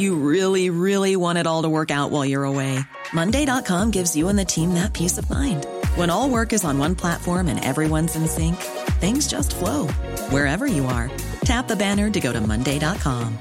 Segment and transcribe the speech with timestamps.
[0.00, 2.80] You really, really want it all to work out while you're away.
[3.12, 5.66] Monday.com gives you and the team that peace of mind.
[5.94, 8.56] When all work is on one platform and everyone's in sync,
[8.96, 9.88] things just flow
[10.32, 11.10] wherever you are.
[11.44, 13.36] Tap the banner to go to Monday.com.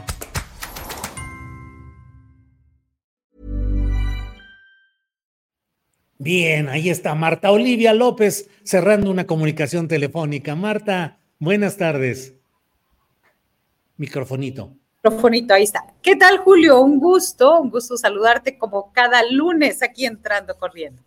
[6.18, 10.58] Bien, ahí está Marta Olivia López cerrando una comunicación telefónica.
[10.58, 12.34] Marta, buenas tardes.
[13.96, 14.79] Microfonito.
[15.02, 15.94] Microfonito, ahí está.
[16.02, 16.82] ¿Qué tal, Julio?
[16.82, 21.02] Un gusto, un gusto saludarte como cada lunes aquí entrando corriendo.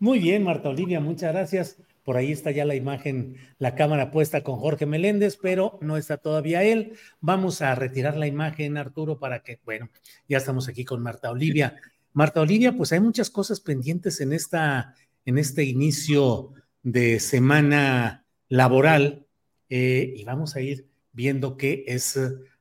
[0.00, 1.76] Muy bien, Marta Olivia, muchas gracias.
[2.02, 6.16] Por ahí está ya la imagen, la cámara puesta con Jorge Meléndez, pero no está
[6.16, 6.94] todavía él.
[7.20, 9.90] Vamos a retirar la imagen, Arturo, para que, bueno,
[10.28, 11.76] ya estamos aquí con Marta Olivia.
[12.12, 19.24] Marta Olivia, pues hay muchas cosas pendientes en esta, en este inicio de semana laboral
[19.68, 22.18] eh, y vamos a ir viendo qué es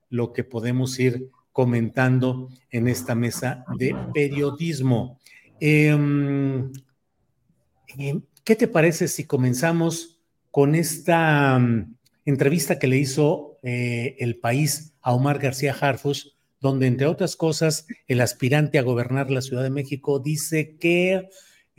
[0.09, 5.19] lo que podemos ir comentando en esta mesa de periodismo.
[5.59, 6.71] Em,
[7.97, 10.19] em, ¿Qué te parece si comenzamos
[10.51, 16.87] con esta mm, entrevista que le hizo eh, el país a Omar García Harfus, donde
[16.87, 21.29] entre otras cosas el aspirante a gobernar la Ciudad de México dice que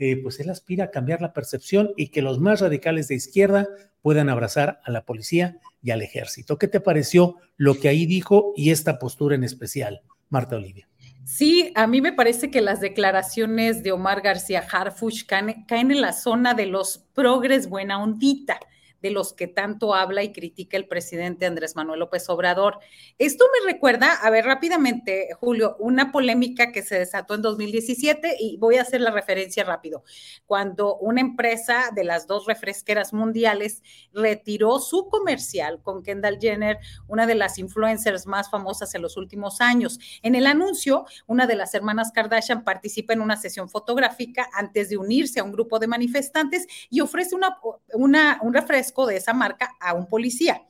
[0.01, 3.67] eh, pues él aspira a cambiar la percepción y que los más radicales de izquierda
[4.01, 6.57] puedan abrazar a la policía y al ejército.
[6.57, 10.89] ¿Qué te pareció lo que ahí dijo y esta postura en especial, Marta Olivia?
[11.23, 16.01] Sí, a mí me parece que las declaraciones de Omar García Harfuch caen, caen en
[16.01, 18.59] la zona de los progres buena ondita
[19.01, 22.79] de los que tanto habla y critica el presidente Andrés Manuel López Obrador.
[23.17, 28.57] Esto me recuerda, a ver, rápidamente, Julio, una polémica que se desató en 2017 y
[28.57, 30.03] voy a hacer la referencia rápido.
[30.45, 33.81] Cuando una empresa de las dos refresqueras mundiales
[34.13, 39.61] retiró su comercial con Kendall Jenner, una de las influencers más famosas en los últimos
[39.61, 39.99] años.
[40.21, 44.97] En el anuncio, una de las hermanas Kardashian participa en una sesión fotográfica antes de
[44.97, 47.57] unirse a un grupo de manifestantes y ofrece una,
[47.93, 50.61] una, un refresco de esa marca a un policía.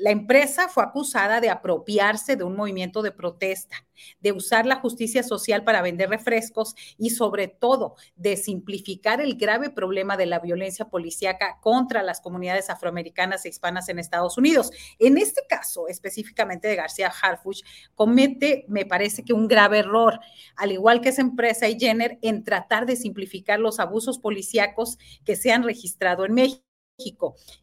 [0.00, 3.86] La empresa fue acusada de apropiarse de un movimiento de protesta,
[4.18, 9.68] de usar la justicia social para vender refrescos y sobre todo de simplificar el grave
[9.68, 14.70] problema de la violencia policíaca contra las comunidades afroamericanas e hispanas en Estados Unidos.
[14.98, 17.60] En este caso, específicamente de García Harfuch,
[17.94, 20.18] comete, me parece que un grave error,
[20.56, 24.96] al igual que esa empresa y Jenner, en tratar de simplificar los abusos policíacos
[25.26, 26.69] que se han registrado en México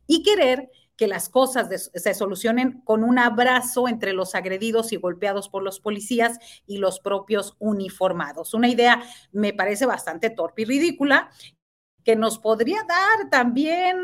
[0.08, 5.48] y querer que las cosas se solucionen con un abrazo entre los agredidos y golpeados
[5.48, 8.56] por los policías y los propios uniformados.
[8.56, 11.30] Una idea me parece bastante torpe y ridícula
[12.07, 13.97] que nos podría dar también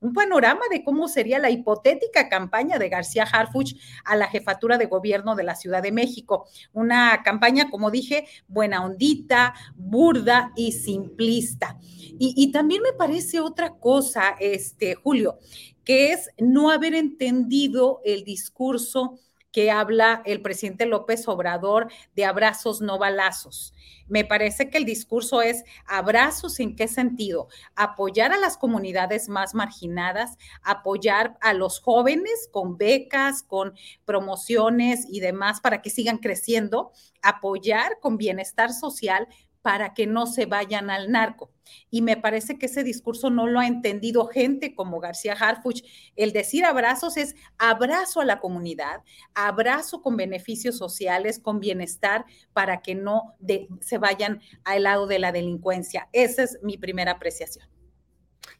[0.00, 4.86] un panorama de cómo sería la hipotética campaña de García Harfuch a la jefatura de
[4.86, 6.48] gobierno de la Ciudad de México.
[6.72, 11.78] Una campaña, como dije, buena ondita, burda y simplista.
[12.18, 15.38] Y, y también me parece otra cosa, este, Julio,
[15.84, 19.20] que es no haber entendido el discurso
[19.54, 23.72] que habla el presidente López Obrador de abrazos no balazos.
[24.08, 27.46] Me parece que el discurso es abrazos en qué sentido?
[27.76, 33.74] Apoyar a las comunidades más marginadas, apoyar a los jóvenes con becas, con
[34.04, 36.90] promociones y demás para que sigan creciendo,
[37.22, 39.28] apoyar con bienestar social,
[39.64, 41.50] para que no se vayan al narco.
[41.90, 45.82] Y me parece que ese discurso no lo ha entendido gente como García Harfuch.
[46.16, 49.00] El decir abrazos es abrazo a la comunidad,
[49.34, 53.36] abrazo con beneficios sociales, con bienestar, para que no
[53.80, 56.10] se vayan al lado de la delincuencia.
[56.12, 57.66] Esa es mi primera apreciación.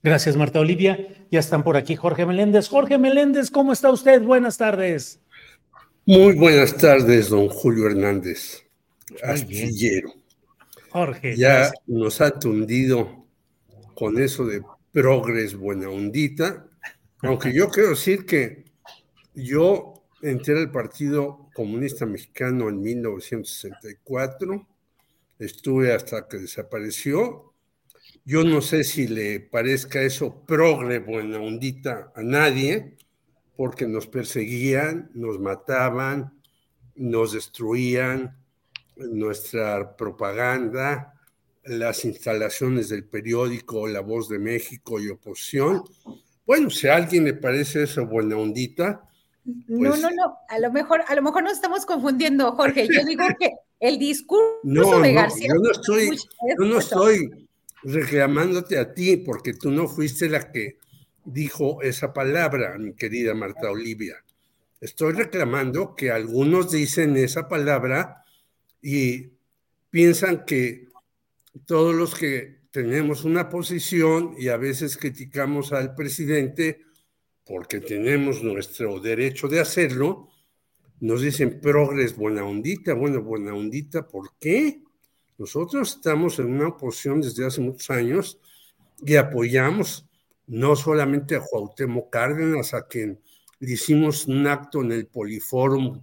[0.03, 1.07] Gracias, Marta Olivia.
[1.31, 2.71] Ya están por aquí Jorge Meléndez.
[2.71, 4.23] Jorge Meléndez, ¿cómo está usted?
[4.23, 5.21] Buenas tardes.
[6.07, 8.65] Muy buenas tardes, don Julio Hernández,
[9.23, 10.24] astillero.
[10.95, 11.37] Jorge.
[11.37, 13.27] Ya nos ha tundido
[13.97, 14.63] con eso de
[14.93, 16.69] progres buena ondita,
[17.19, 18.67] aunque yo quiero decir que
[19.35, 24.69] yo entré al Partido Comunista Mexicano en 1964,
[25.41, 27.53] estuve hasta que desapareció.
[28.25, 32.99] Yo no sé si le parezca eso progre buena ondita a nadie,
[33.57, 36.41] porque nos perseguían, nos mataban,
[36.95, 38.44] nos destruían
[38.97, 41.15] nuestra propaganda,
[41.65, 45.83] las instalaciones del periódico La Voz de México y Oposición.
[46.47, 49.09] Bueno, si a alguien le parece eso buena ondita.
[49.45, 52.87] no, pues no, no, a lo mejor, a lo mejor nos estamos confundiendo, Jorge.
[52.87, 53.51] Yo digo que
[53.81, 55.49] el discurso de García.
[55.49, 56.17] Yo no estoy,
[56.59, 57.49] yo no estoy
[57.83, 60.79] reclamándote a ti, porque tú no fuiste la que
[61.25, 64.17] dijo esa palabra, mi querida Marta Olivia.
[64.81, 68.24] Estoy reclamando que algunos dicen esa palabra
[68.87, 69.33] y
[69.89, 70.89] piensan que
[71.65, 76.83] todos los que tenemos una posición y a veces criticamos al presidente
[77.47, 80.29] porque tenemos nuestro derecho de hacerlo,
[81.01, 84.83] nos dicen progres buena ondita, bueno, buena ondita, ¿por qué?
[85.39, 88.39] Nosotros estamos en una oposición desde hace muchos años
[89.03, 90.07] y apoyamos
[90.47, 93.19] no solamente a Cuauhtémoc Cárdenas, a quien
[93.61, 96.03] le hicimos un acto en el Poliforum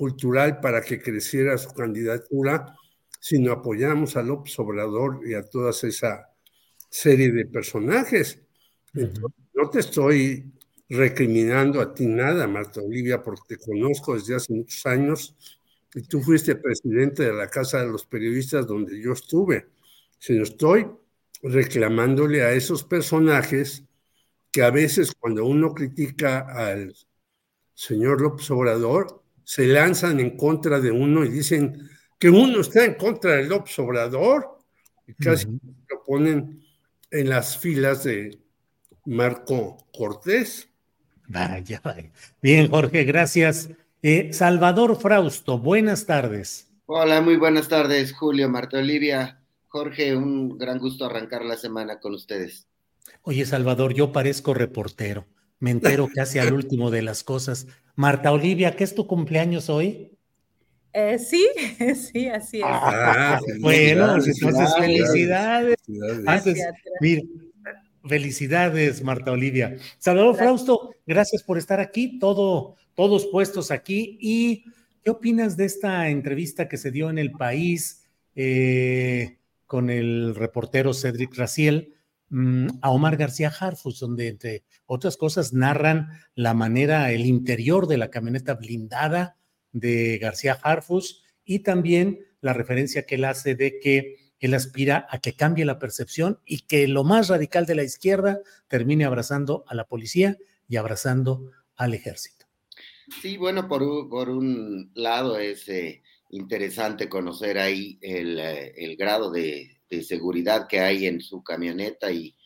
[0.00, 2.74] Cultural para que creciera su candidatura,
[3.20, 6.26] sino apoyamos a López Obrador y a toda esa
[6.88, 8.40] serie de personajes.
[8.94, 10.50] no te estoy
[10.88, 15.36] recriminando a ti nada, Marta Olivia, porque te conozco desde hace muchos años
[15.94, 19.66] y tú fuiste presidente de la Casa de los Periodistas donde yo estuve,
[20.18, 20.86] sino estoy
[21.42, 23.84] reclamándole a esos personajes
[24.50, 26.96] que a veces cuando uno critica al
[27.74, 29.19] señor López Obrador,
[29.50, 34.60] se lanzan en contra de uno y dicen que uno está en contra del Obrador
[35.08, 36.62] y casi lo ponen
[37.10, 38.38] en las filas de
[39.06, 40.68] Marco Cortés.
[41.26, 42.12] Vaya, vaya.
[42.40, 43.70] Bien, Jorge, gracias.
[44.02, 46.68] Eh, Salvador Frausto, buenas tardes.
[46.86, 49.42] Hola, muy buenas tardes, Julio, Marta Olivia.
[49.66, 52.68] Jorge, un gran gusto arrancar la semana con ustedes.
[53.22, 55.26] Oye, Salvador, yo parezco reportero.
[55.60, 57.66] Me entero casi al último de las cosas.
[57.94, 60.10] Marta Olivia, ¿qué es tu cumpleaños hoy?
[60.92, 61.46] Eh, sí,
[61.94, 62.64] sí, así es.
[62.66, 65.76] Ah, bueno, entonces felicidades.
[65.86, 67.24] Felicidades.
[68.08, 69.76] felicidades, Marta Olivia.
[69.98, 74.18] Salvador Frausto, gracias por estar aquí, todo, todos puestos aquí.
[74.20, 74.64] ¿Y
[75.04, 78.08] qué opinas de esta entrevista que se dio en el país?
[78.34, 79.36] Eh,
[79.66, 81.94] con el reportero Cedric Raciel
[82.82, 88.10] a Omar García Harfus, donde entre otras cosas narran la manera, el interior de la
[88.10, 89.36] camioneta blindada
[89.72, 95.18] de García Harfus y también la referencia que él hace de que él aspira a
[95.18, 99.74] que cambie la percepción y que lo más radical de la izquierda termine abrazando a
[99.74, 100.38] la policía
[100.68, 102.46] y abrazando al ejército.
[103.20, 105.66] Sí, bueno, por un, lado es
[106.30, 112.36] interesante conocer ahí el, eh, grado de, seguridad que hay en su camioneta y,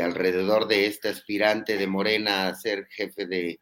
[0.00, 3.60] alrededor de este aspirante de Morena a ser jefe de,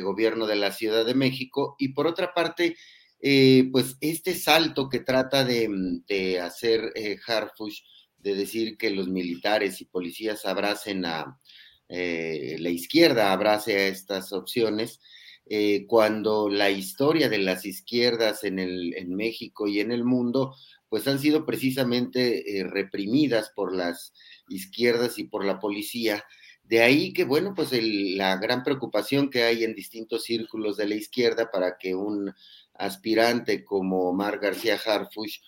[0.00, 1.74] gobierno de la Ciudad de México.
[1.78, 2.76] Y por otra parte,
[3.20, 7.80] eh, pues este salto que trata de, hacer eh, Harfush,
[8.18, 11.40] de decir que los militares y policías abracen a
[11.88, 15.00] la izquierda, abrace a estas opciones,
[15.48, 20.56] eh, cuando la historia de las izquierdas en, el, en México y en el mundo,
[20.88, 24.12] pues han sido precisamente eh, reprimidas por las
[24.48, 26.24] izquierdas y por la policía.
[26.62, 30.96] De ahí que, bueno, pues la gran preocupación que hay en distintos círculos de la
[30.96, 32.34] izquierda para que un
[32.74, 35.38] aspirante como Omar García Harfush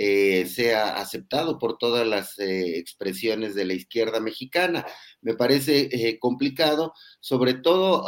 [0.00, 4.86] eh, sea aceptado por todas las eh, expresiones de la izquierda mexicana.
[5.20, 8.06] Me parece eh, complicado, sobre todo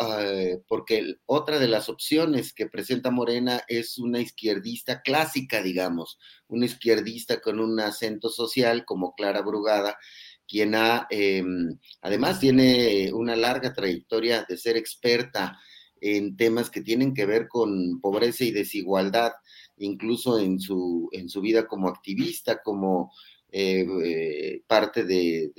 [0.68, 7.40] porque otra de las opciones que presenta Morena es una izquierdista clásica, digamos, una izquierdista
[7.40, 9.98] con un acento social como Clara Brugada,
[10.46, 15.58] quien ha, em, además tiene una larga trayectoria de ser experta
[16.00, 19.32] en temas que tienen que ver con pobreza y desigualdad
[19.80, 23.10] incluso en su, en su vida como activista, como
[23.52, 25.50] eh, eh, parte de,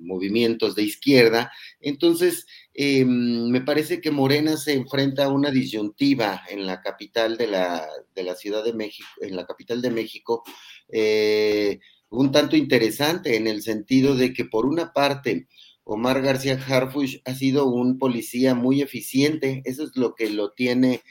[0.00, 1.50] movimientos de izquierda.
[1.80, 7.46] Entonces, em, me parece que Morena se enfrenta a una disyuntiva en la capital de
[7.46, 7.88] la,
[8.36, 10.42] Ciudad de México, en la capital de México,
[10.90, 11.80] eh,
[12.10, 15.48] un tanto interesante en el sentido de que por una parte,
[15.84, 21.02] Omar García Harfush ha sido un policía muy eficiente, eso es lo que lo tiene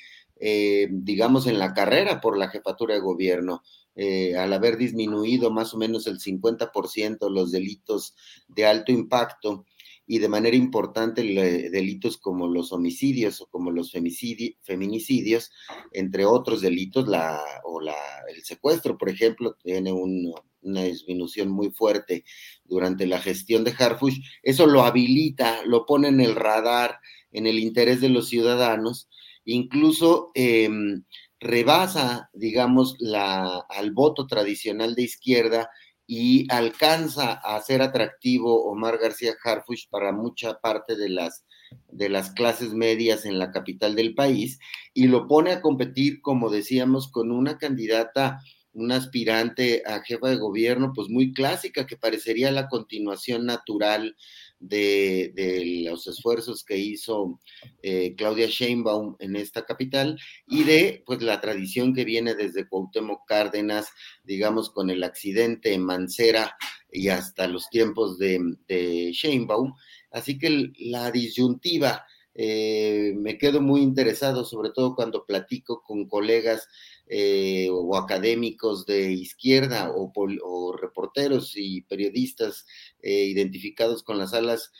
[0.45, 3.63] eh, digamos, en la carrera por la jefatura de gobierno.
[3.95, 8.15] eh, al haber disminuido más o menos el 50% los delitos
[8.47, 9.65] de alto impacto
[10.05, 15.51] y de manera importante delitos como los homicidios o como los feminicidios,
[15.93, 17.95] entre otros delitos, la, o la,
[18.27, 22.25] el secuestro, por ejemplo, tiene una disminución muy fuerte
[22.65, 24.19] durante la gestión de Harfush.
[24.41, 26.99] Eso lo habilita, lo pone en el radar,
[27.31, 29.07] en el interés de los ciudadanos,
[29.45, 31.03] incluso em,
[31.39, 35.69] rebasa, digamos, la, al voto tradicional de izquierda
[36.07, 41.45] y alcanza a ser atractivo Omar García Harfuch para mucha parte de las,
[41.91, 44.59] de las clases medias en la capital del país
[44.93, 48.39] y lo pone a competir, como decíamos, con una candidata,
[48.73, 54.15] una aspirante a jefa de gobierno, pues muy clásica, que parecería la continuación natural
[54.63, 57.39] de, los esfuerzos que hizo
[57.81, 63.27] eh, Claudia Sheinbaum en esta capital y de pues la tradición que viene desde Cuauhtémoc
[63.27, 63.89] Cárdenas,
[64.23, 66.55] digamos con el accidente en Mancera
[66.91, 69.73] y hasta los tiempos de, de Sheinbaum.
[70.11, 72.05] Así que la disyuntiva
[72.35, 76.67] eh, me quedo muy interesado, sobre todo cuando platico con colegas
[77.07, 82.65] eh, o académicos de izquierda o, reporteros y periodistas
[83.01, 84.71] eh, identificados con las alas,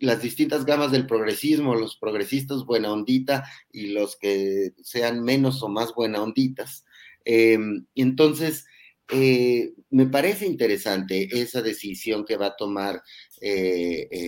[0.00, 5.68] las distintas gamas del progresismo, los progresistas buena ondita y los que sean menos o
[5.68, 6.84] más buena onditas.
[7.24, 8.66] Em, entonces,
[9.08, 13.02] me parece interesante esa decisión que va a tomar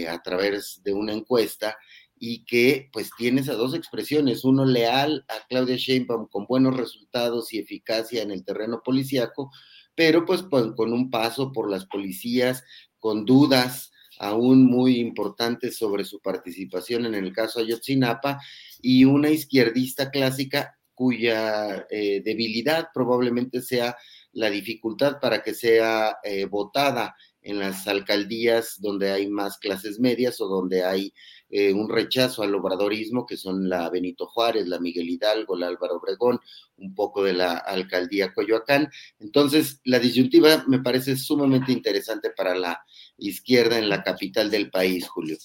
[0.08, 1.76] a través de una encuesta
[2.20, 7.52] y que pues tiene esas dos expresiones, uno leal a Claudia Sheinbaum con buenos resultados
[7.52, 9.50] y eficacia en el terreno policíaco,
[9.94, 12.62] pero pues, con un paso por las policías,
[12.98, 18.40] con dudas aún muy importantes sobre su participación en el caso Ayotzinapa
[18.80, 23.96] y una izquierdista clásica cuya eh, debilidad probablemente sea
[24.32, 30.40] la dificultad para que sea eh, votada en las alcaldías donde hay más clases medias
[30.40, 31.12] o donde hay
[31.50, 35.96] eh, un rechazo al obradorismo, que son la Benito Juárez, la Miguel Hidalgo, la Álvaro
[35.96, 36.40] Obregón,
[36.76, 38.90] un poco de la alcaldía Coyoacán.
[39.18, 42.84] Entonces, la disyuntiva me parece sumamente interesante para la
[43.16, 45.38] izquierda en la capital del país, Julio.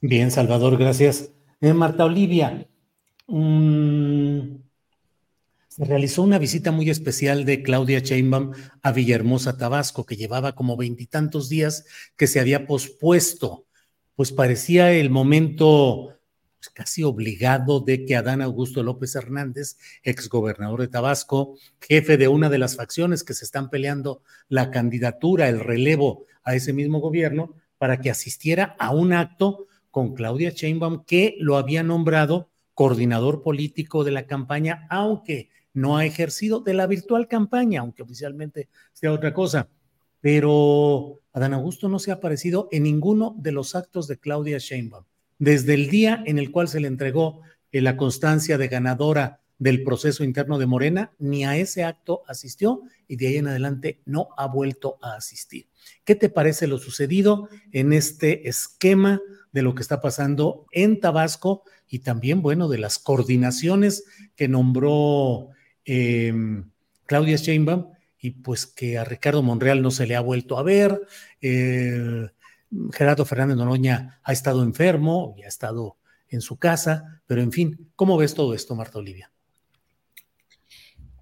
[0.00, 1.30] Bien, Salvador, gracias.
[1.60, 2.66] Eh, Marta Olivia,
[5.70, 8.50] se realizó una visita muy especial de Claudia Sheinbaum
[8.82, 11.84] a Villahermosa, Tabasco, que llevaba como veintitantos días
[12.16, 13.66] que se había pospuesto.
[14.16, 16.18] Pues parecía el momento
[16.58, 22.50] pues, casi obligado de que Adán Augusto López Hernández, exgobernador de Tabasco, jefe de una
[22.50, 27.54] de las facciones que se están peleando la candidatura, el relevo a ese mismo gobierno,
[27.78, 34.02] para que asistiera a un acto con Claudia Sheinbaum, que lo había nombrado coordinador político
[34.02, 39.32] de la campaña, aunque no ha ejercido de la virtual campaña, aunque oficialmente sea otra
[39.32, 39.68] cosa
[40.20, 45.04] pero Adán Augusto no se ha aparecido en ninguno de los actos de Claudia Sheinbaum.
[45.38, 47.40] Desde el día en el cual se le entregó
[47.72, 52.82] eh, la constancia de ganadora del proceso interno de Morena, ni a ese acto asistió
[53.06, 55.68] y de ahí en adelante no ha vuelto a asistir.
[56.04, 59.20] ¿Qué te parece lo sucedido en este esquema
[59.52, 65.50] de lo que está pasando en Tabasco y también, bueno, de las coordinaciones que nombró
[65.84, 66.70] em,
[67.06, 71.00] Claudia Sheinbaum y pues que a Ricardo Monreal no se le ha vuelto a ver.
[71.40, 72.28] Eh,
[72.92, 75.96] Gerardo Fernández Noroña ha estado enfermo y ha estado
[76.28, 79.32] en su casa, pero en fin, ¿cómo ves todo esto, Marta Olivia?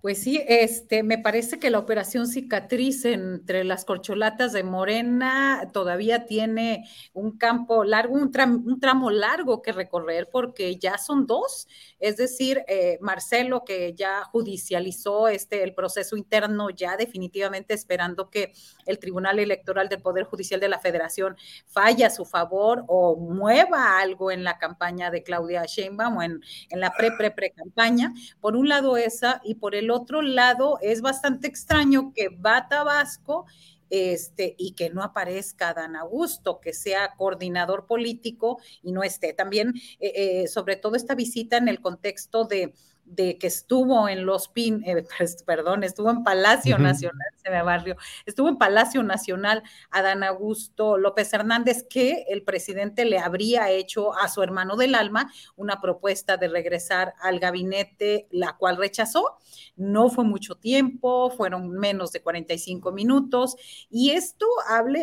[0.00, 6.25] Pues sí, este, me parece que la operación cicatriz entre las corcholatas de Morena todavía
[6.25, 11.67] tiene un campo largo, un, tramo largo que recorrer porque ya son dos,
[11.99, 18.52] es decir, eh, Marcelo que ya judicializó este el proceso interno ya definitivamente esperando que
[18.87, 21.37] el Tribunal Electoral del Poder Judicial de la Federación
[21.67, 26.40] falle a su favor o mueva algo en la campaña de Claudia Sheinbaum o en,
[26.71, 28.14] en la pre-pre-pre campaña.
[28.40, 32.68] Por un lado esa y por el otro lado, es bastante extraño que va a
[32.68, 33.47] Tabasco
[33.90, 39.33] este, y que no aparezca Dan Augusto, que sea coordinador político y no esté.
[39.33, 42.75] También, eh, eh, sobre todo esta visita en el contexto de
[43.10, 47.62] de que estuvo en los PIN, eh, pues, perdón, estuvo en Palacio Nacional, se me
[47.62, 47.96] barrio,
[48.26, 54.28] estuvo en Palacio Nacional Adán Augusto López Hernández, que el presidente le habría hecho a
[54.28, 59.38] su hermano del alma una propuesta de regresar al gabinete, la cual rechazó.
[59.76, 63.56] No fue mucho tiempo, fueron menos de 45 minutos,
[63.90, 64.46] y esto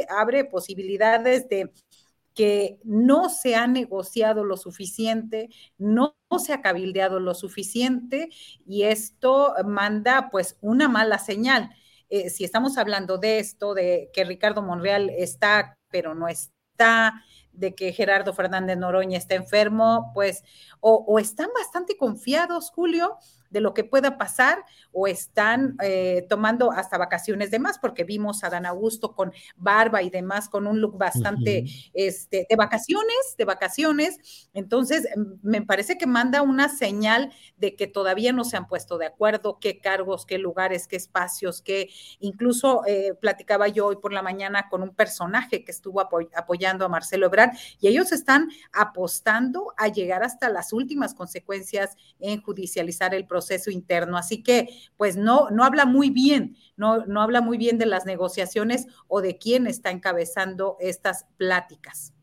[0.09, 1.71] abre posibilidades de
[2.36, 8.30] que no se ha negociado lo suficiente, no se ha cabildeado lo suficiente
[8.68, 11.72] y esto manda pues una mala señal.
[12.10, 17.24] Eh, si estamos hablando de esto, de que Ricardo Monreal está, pero no está,
[17.54, 20.44] de que Gerardo Fernández Noroña está enfermo, pues,
[20.82, 23.18] o están bastante confiados, Julio,
[23.50, 28.44] de lo que pueda pasar o están eh, tomando hasta vacaciones de más, porque vimos
[28.44, 33.46] a Dan Augusto con barba y demás, con un look bastante este, de vacaciones, de
[33.46, 34.50] vacaciones.
[34.54, 35.08] Entonces,
[35.42, 39.60] me parece que manda una señal de que todavía no se han puesto de acuerdo
[39.60, 44.68] qué cargos, qué lugares, qué espacios, qué incluso eh, platicaba yo hoy por la mañana
[44.70, 50.24] con un personaje que estuvo apoyando a Marcelo Ebrard y ellos están apostando a llegar
[50.24, 54.18] hasta las últimas consecuencias en judicializar el proceso proceso interno.
[54.18, 58.06] Así que, pues no, no habla muy bien, no, no habla muy bien de las
[58.06, 62.13] negociaciones o de quién está encabezando estas pláticas.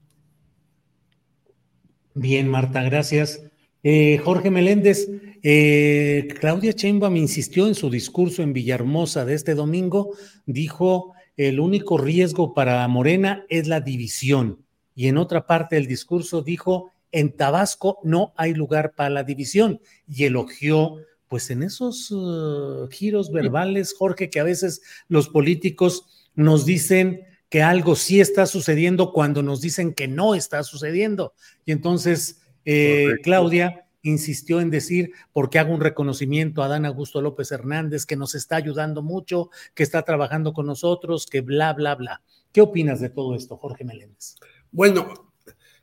[2.15, 3.43] Bien, Marta, gracias.
[3.83, 5.07] Eh, Jorge Meléndez,
[5.43, 10.17] eh, Claudia Sheinbaum insistió en su discurso en Villahermosa de este domingo,
[10.47, 14.65] dijo, el único riesgo para Morena es la división.
[14.95, 19.81] Y en otra parte del discurso dijo, en Tabasco no hay lugar para la división
[20.09, 20.97] y elogió
[21.29, 27.63] pues en esos uh, giros verbales, Jorge, que a veces los políticos nos dicen que
[27.63, 31.35] algo sí está sucediendo cuando nos dicen que no está sucediendo.
[31.65, 37.53] Y entonces eh, Claudia insistió en decir, porque hago un reconocimiento a Dan Augusto López
[37.53, 42.23] Hernández, que nos está ayudando mucho, que está trabajando con nosotros, que bla, bla, bla.
[42.53, 44.37] ¿Qué opinas de todo esto, Jorge Meléndez?
[44.71, 45.32] Bueno,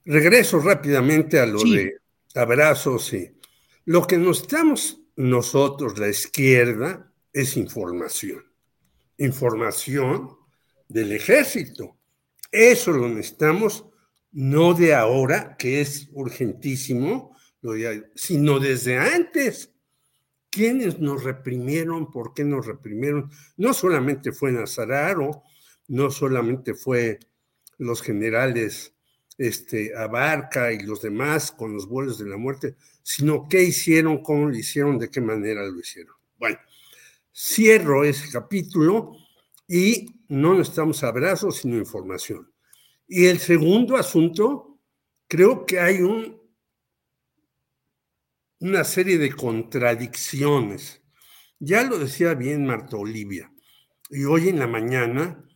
[0.10, 1.98] regreso rápidamente a lo de
[2.34, 3.32] abrazos y
[3.86, 8.44] lo que nos estamos nosotros, la izquierda, es información.
[9.18, 10.36] Información
[10.88, 11.98] del ejército.
[12.52, 13.86] Eso lo necesitamos
[14.32, 17.36] no de ahora, que es urgentísimo,
[18.16, 19.74] sino desde antes.
[20.50, 22.10] ¿Quiénes nos reprimieron?
[22.10, 23.30] ¿Por qué nos reprimieron?
[23.58, 25.44] No solamente fue Nazararo,
[25.88, 27.20] no solamente fue
[27.78, 28.96] los generales
[29.40, 34.50] este, Abarca y los demás con los vuelos de la muerte, sino qué hicieron, cómo
[34.50, 36.14] lo hicieron, de qué manera lo hicieron.
[36.38, 36.60] Bueno,
[37.34, 39.16] cierro ese capítulo
[39.66, 42.52] y no necesitamos abrazos, sino información.
[43.08, 44.78] Y el segundo asunto,
[45.28, 46.38] creo que hay un,
[48.60, 51.02] una serie de contradicciones.
[51.60, 53.54] Ya lo decía bien Marta Olivia.
[54.10, 55.49] Y hoy en la mañana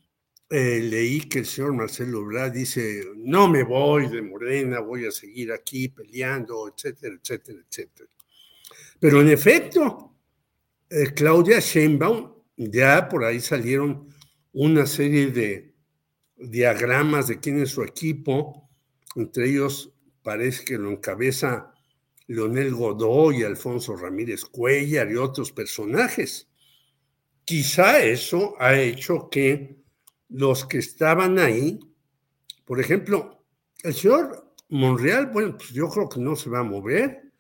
[0.56, 5.12] eh, leí que el señor Marcelo Ebrard dice, no me voy de Morena, voy a
[5.12, 8.10] seguir aquí peleando, etcétera, etcétera, etcétera.
[9.00, 10.16] Pero en efecto,
[10.92, 14.10] eh, Claudia Sheinbaum, ya por ahí salieron
[14.52, 15.74] una serie de
[16.38, 18.70] diagramas de quién es su equipo,
[19.16, 21.74] entre ellos parece que lo encabeza
[22.28, 26.48] Leonel Godoy, Alfonso Ramírez Cuellar y otros personajes.
[27.44, 29.83] Quizá eso ha hecho que
[30.34, 31.80] los que estaban ahí,
[32.66, 33.46] por ejemplo,
[33.84, 37.32] el señor Monreal, bueno, pues yo creo que no se va a mover,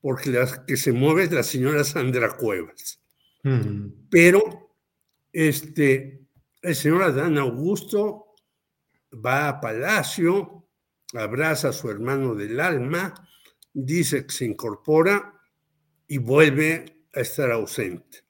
[0.00, 3.02] porque la que se mueve es la señora Sandra Cuevas.
[4.10, 4.72] Pero
[5.32, 6.26] este,
[6.62, 8.34] el señor Adán Augusto
[9.14, 10.66] va a Palacio,
[11.14, 13.14] abraza a su hermano del alma,
[13.74, 15.34] dice que se incorpora
[16.06, 18.24] y vuelve a estar ausente.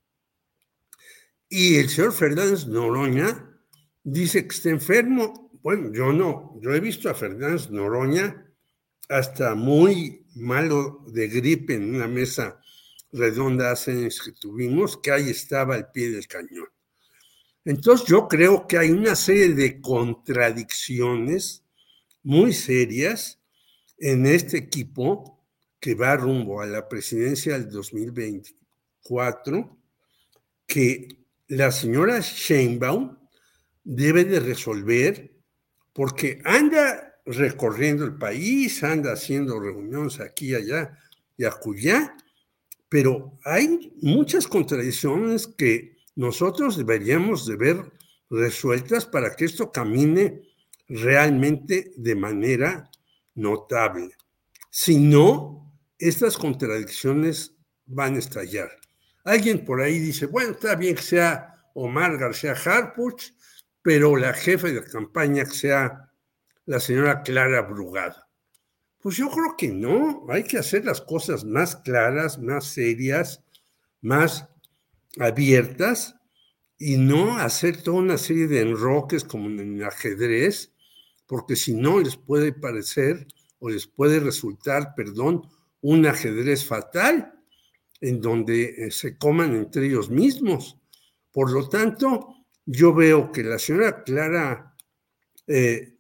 [1.49, 3.48] Y el señor Fernández Noroña
[4.13, 5.51] dice que está enfermo.
[5.63, 8.47] Bueno, yo no, yo he visto a Fernández Noroña
[9.09, 12.61] hasta muy malo de gripe en una mesa
[13.13, 16.69] redonda hace años que tuvimos, que ahí estaba al pie del cañón.
[17.65, 21.65] Entonces yo creo que hay una serie de contradicciones
[22.23, 23.41] muy serias
[23.99, 25.43] en este equipo
[25.81, 29.77] que va rumbo a la presidencia del 2024,
[30.67, 31.19] que
[31.49, 33.18] la señora Sheinbaum
[33.89, 35.33] debe de resolver
[35.95, 40.99] porque anda recorriendo el país, anda haciendo reuniones aquí, allá
[41.39, 42.15] y acullá,
[42.91, 47.93] pero hay muchas contradicciones que nosotros deberíamos de ver
[48.29, 50.43] resueltas para que esto camine
[50.87, 52.91] realmente de manera
[53.35, 54.11] notable.
[54.71, 57.55] Si no, estas contradicciones
[57.87, 58.71] van a estallar.
[59.25, 63.33] Alguien por ahí dice, bueno, está bien que sea Omar García Harpuch,
[63.83, 66.11] pero la jefa de campaña que sea
[66.67, 68.29] la señora Clara Brugada.
[68.99, 73.43] Pues yo creo que no, hay que hacer las cosas más claras, más serias,
[74.01, 74.49] más
[75.19, 76.17] abiertas
[76.79, 80.73] y no hacer toda una serie de enroques como en el ajedrez
[81.29, 83.29] porque si no les puede parecer
[83.61, 85.43] o les puede resultar, perdón,
[85.83, 87.35] un ajedrez fatal
[88.01, 90.79] en donde eh, se coman entre ellos mismos.
[91.31, 92.35] Por lo tanto,
[92.71, 94.75] yo veo que la señora Clara,
[95.47, 95.97] eh,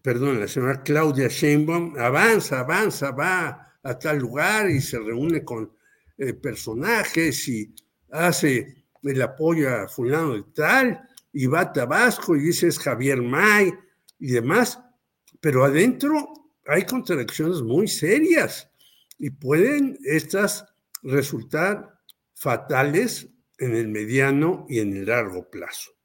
[0.00, 5.70] perdón, la señora Claudia Sheinbaum avanza, avanza, va a tal lugar y se reúne con
[6.16, 7.74] eh, personajes y
[8.10, 10.98] hace el apoyo a fulano de tal
[11.30, 13.70] y va a Tabasco y dice Javier May
[14.18, 14.80] y demás,
[15.40, 16.26] pero adentro
[16.66, 18.70] hay contradicciones muy serias
[19.18, 20.64] y pueden estas
[21.02, 22.00] resultar
[22.32, 25.97] fatales en el mediano y en el largo plazo.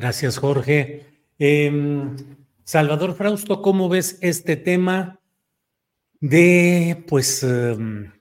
[0.00, 1.06] Gracias, Jorge.
[1.40, 2.14] Em,
[2.62, 5.18] Salvador Frausto, ¿cómo ves este tema
[6.20, 8.12] de pues em,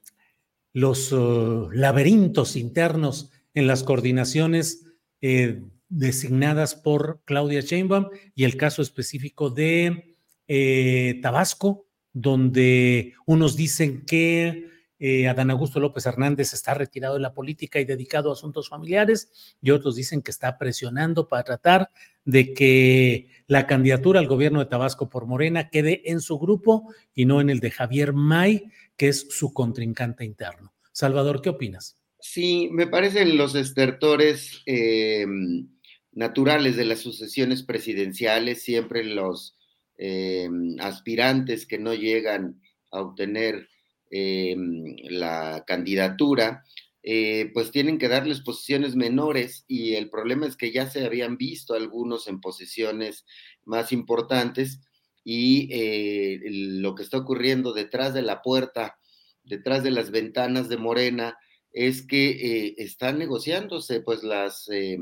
[0.73, 4.87] los uh, laberintos internos en las coordinaciones
[5.21, 14.03] eh, designadas por Claudia Sheinbaum y el caso específico de eh, Tabasco, donde unos dicen
[14.03, 14.67] que
[14.99, 19.55] eh, Adán Augusto López Hernández está retirado de la política y dedicado a asuntos familiares,
[19.61, 21.91] y otros dicen que está presionando para tratar
[22.25, 27.25] de que la candidatura al gobierno de Tabasco por Morena quede en su grupo y
[27.25, 30.73] no en el de Javier May, que es su contrincante interno.
[30.91, 31.95] Salvador, ¿qué opinas?
[32.19, 35.69] Sí, me parecen los estertores em,
[36.11, 39.55] naturales de las sucesiones presidenciales, siempre los
[39.97, 42.59] em, aspirantes que no llegan
[42.91, 43.69] a obtener
[44.11, 46.63] em, la candidatura,
[47.03, 51.37] eh, pues tienen que darles posiciones menores y el problema es que ya se habían
[51.37, 53.25] visto algunos en posiciones
[53.65, 54.81] más importantes
[55.23, 58.97] y eh, lo que está ocurriendo detrás de la puerta,
[59.43, 61.37] detrás de las ventanas de Morena,
[61.77, 64.97] es que eh, están negociándose pues las, eh,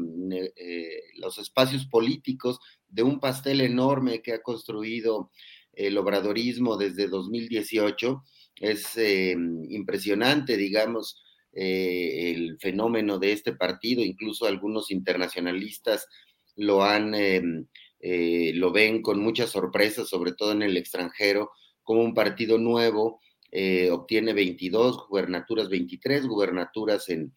[0.57, 5.31] eh, los espacios políticos de un pastel enorme que ha construido
[5.71, 8.23] el obradorismo desde 2018.
[8.59, 16.07] Es impresionante, digamos, el fenómeno de este partido, incluso algunos internacionalistas
[16.55, 17.13] lo han,
[18.01, 21.51] lo ven con mucha sorpresa, sobre todo en el extranjero,
[21.83, 23.19] como un partido nuevo
[23.57, 27.33] eh, obtiene 22 gubernaturas, 23 gubernaturas en,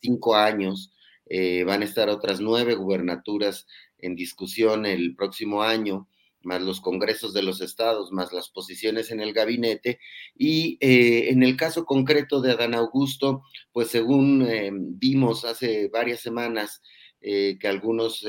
[0.00, 0.92] cinco años.
[1.28, 6.08] Eh, van a estar otras nueve gubernaturas en discusión el próximo año,
[6.46, 9.98] más los congresos de los estados, más las posiciones en el gabinete.
[10.34, 14.46] Y eh, en el caso concreto de Adán Augusto, pues según
[14.98, 16.80] vimos hace varias semanas
[17.20, 18.24] que algunos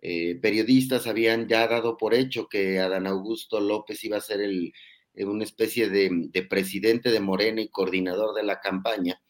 [0.00, 4.72] periodistas habían ya dado por hecho que Adán Augusto López iba a ser el
[5.22, 9.20] una especie de, presidente de Morena y coordinador de la campaña,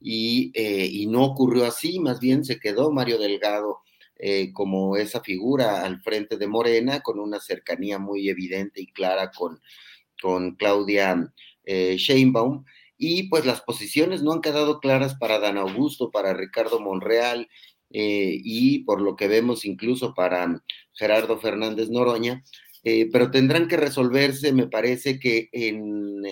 [0.00, 3.81] y, eh, no ocurrió así, más bien se quedó Mario Delgado
[4.22, 9.30] eh, como esa figura al frente de Morena, con una cercanía muy evidente y clara
[9.30, 9.60] con,
[10.22, 11.32] con Claudia
[11.64, 12.64] eh, Sheinbaum,
[12.96, 17.48] y pues las posiciones no han quedado claras para Dan Augusto, para Ricardo Monreal,
[17.94, 20.62] y por lo que vemos incluso para
[20.94, 22.42] Gerardo Fernández Noroña,
[22.84, 26.22] eh, pero tendrán que resolverse, me parece que en,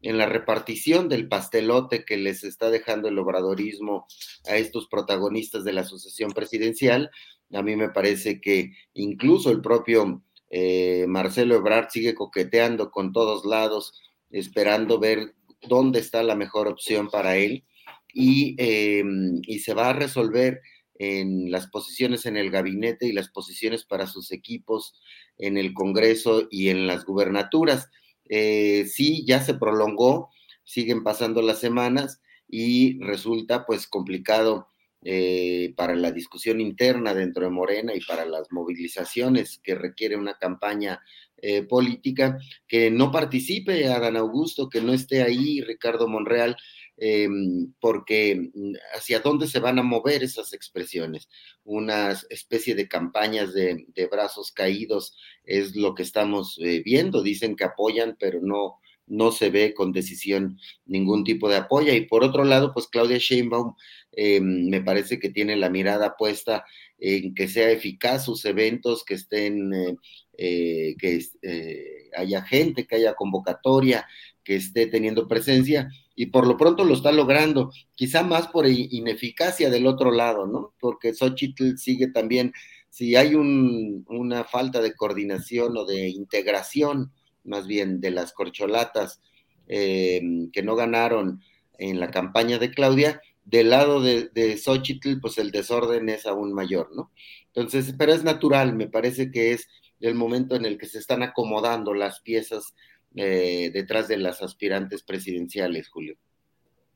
[0.00, 4.06] la repartición del pastelote que les está dejando el obradorismo
[4.46, 7.10] a estos protagonistas de la sucesión presidencial,
[7.52, 13.44] a mí me parece que incluso el propio eh, Marcelo Ebrard sigue coqueteando con todos
[13.44, 17.64] lados, esperando ver dónde está la mejor opción para él
[18.12, 19.02] y, eh,
[19.42, 20.60] y se va a resolver
[20.98, 25.00] en las posiciones en el gabinete y las posiciones para sus equipos
[25.38, 27.88] en el Congreso y en las gubernaturas.
[28.28, 30.30] Eh, sí, ya se prolongó,
[30.64, 34.68] siguen pasando las semanas y resulta pues complicado
[35.02, 40.38] eh, para la discusión interna dentro de Morena y para las movilizaciones que requiere una
[40.38, 41.00] campaña
[41.36, 46.56] eh, política, que no participe Adán Augusto, que no esté ahí Ricardo Monreal,
[47.00, 51.28] Em, porque mm, hacia dónde se van a mover esas expresiones.
[51.64, 57.22] Una especie de campañas de, brazos caídos es lo que estamos eh, viendo.
[57.22, 61.92] Dicen que apoyan, pero no, no se ve con decisión ningún tipo de apoyo.
[61.94, 63.74] Y por otro lado, pues Claudia Sheinbaum
[64.20, 66.64] em, me parece que tiene la mirada puesta
[66.98, 69.96] en que sea eficaz sus eventos, que estén, eh,
[70.36, 71.20] eh, que
[72.16, 74.06] haya gente, que haya convocatoria,
[74.42, 79.70] que esté teniendo presencia y por lo pronto lo está logrando, quizá más por ineficacia
[79.70, 80.74] del otro lado, ¿no?
[80.80, 82.52] Porque Xochitl sigue también,
[82.90, 87.12] si hay una falta de coordinación o de integración,
[87.44, 89.20] más bien, de las corcholatas
[89.68, 90.20] eh,
[90.52, 91.40] que no ganaron
[91.78, 93.20] en la campaña de Claudia,
[93.50, 97.10] del lado de, de Xochitl, pues el desorden es aún mayor, ¿no?
[97.46, 99.66] Entonces, pero es natural, me parece que es
[100.00, 102.74] del momento en el que se están acomodando las piezas
[103.16, 106.16] eh, detrás de las aspirantes presidenciales, Julio.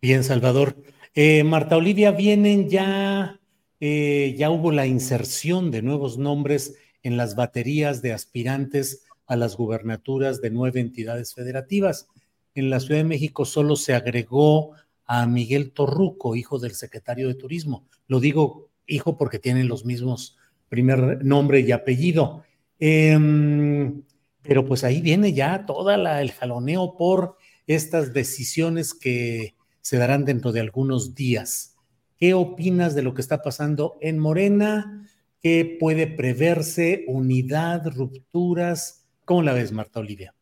[0.02, 0.76] Bien, Salvador.
[1.14, 3.40] Eh, Marta Olivia, vienen ya,
[3.80, 9.56] eh, ya hubo la inserción de nuevos nombres en las baterías de aspirantes a las
[9.56, 12.08] gubernaturas de nueve entidades federativas.
[12.54, 14.72] En la Ciudad de México solo se agregó
[15.06, 17.86] a Miguel Torruco, hijo del secretario de Turismo.
[18.06, 20.36] Lo digo hijo porque tienen los mismos
[20.68, 22.44] primer nombre y apellido.
[22.78, 24.02] Em,
[24.42, 27.36] pero pues ahí viene ya toda el jaloneo por
[27.66, 31.76] estas decisiones que se darán dentro de algunos días.
[32.16, 35.08] ¿Qué opinas de lo que está pasando en Morena?
[35.40, 37.04] ¿Qué puede preverse?
[37.08, 37.86] ¿Unidad?
[37.94, 39.06] ¿Rupturas?
[39.24, 40.34] ¿Cómo la ves, Marta Olivia?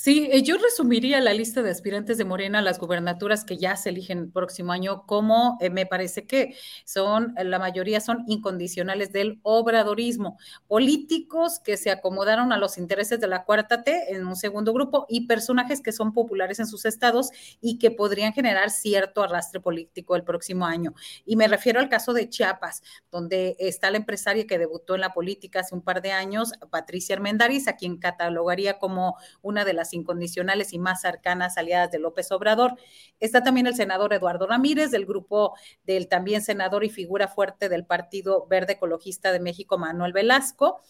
[0.00, 3.74] Sí, eh, yo resumiría la lista de aspirantes de Morena a las gubernaturas que ya
[3.74, 8.22] se eligen el próximo año como eh, me parece que son, eh, la mayoría son
[8.28, 14.24] incondicionales del obradorismo, políticos que se acomodaron a los intereses de la cuarta T en
[14.24, 17.30] un segundo grupo y personajes que son populares en sus estados
[17.60, 20.94] y que podrían generar cierto arrastre político el próximo año.
[21.26, 25.12] Y me refiero al caso de Chiapas, donde está la empresaria que debutó en la
[25.12, 29.87] política hace un par de años, Patricia Armendariz, a quien catalogaría como una de las
[29.92, 32.74] incondicionales y más cercanas aliadas de López Obrador.
[33.20, 37.84] Está también el senador Eduardo Ramírez, del grupo del también senador y figura fuerte del
[37.84, 40.80] Partido Verde Ecologista de México, Manuel Velasco.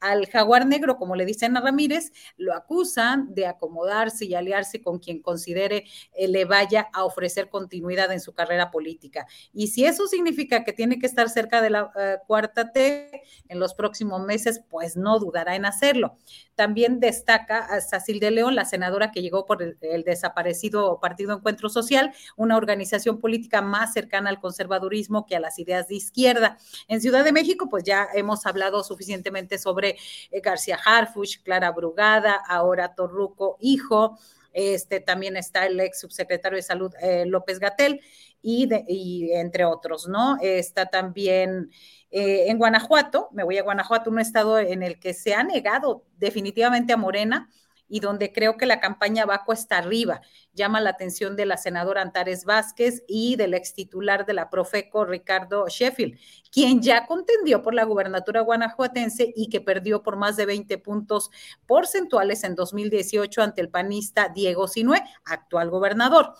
[0.00, 4.98] Al jaguar negro, como le dicen a Ramírez, lo acusan de acomodarse y aliarse con
[4.98, 9.26] quien considere eh, le vaya a ofrecer continuidad en su carrera política.
[9.52, 13.58] Y si eso significa que tiene que estar cerca de la eh, cuarta T en
[13.58, 16.16] los próximos meses, pues no dudará en hacerlo.
[16.54, 21.68] También destaca a Sacil de León, la senadora que llegó por el, desaparecido Partido Encuentro
[21.68, 26.56] Social, una organización política más cercana al conservadurismo que a las ideas de izquierda.
[26.86, 29.96] En Ciudad de México, pues ya hemos hablado suficientemente sobre
[30.30, 34.16] eh, García Harfuch, Clara Brugada, ahora Torruco, hijo.
[34.52, 38.00] Este, también está el ex subsecretario de Salud eh, López Gatel
[38.40, 40.38] y, y, entre otros, ¿no?
[40.40, 41.70] Está también
[42.10, 46.04] eh, en Guanajuato, me voy a Guanajuato, un estado en el que se ha negado
[46.18, 47.50] definitivamente a Morena
[47.88, 50.20] y donde creo que la campaña va cuesta arriba.
[50.52, 55.04] Llama la atención de la senadora Antares Vázquez y del ex titular de la Profeco,
[55.04, 56.18] Ricardo Sheffield,
[56.50, 61.30] quien ya contendió por la gubernatura guanajuatense y que perdió por más de 20 puntos
[61.66, 66.34] porcentuales en 2018 ante el panista Diego Sinué, actual gobernador.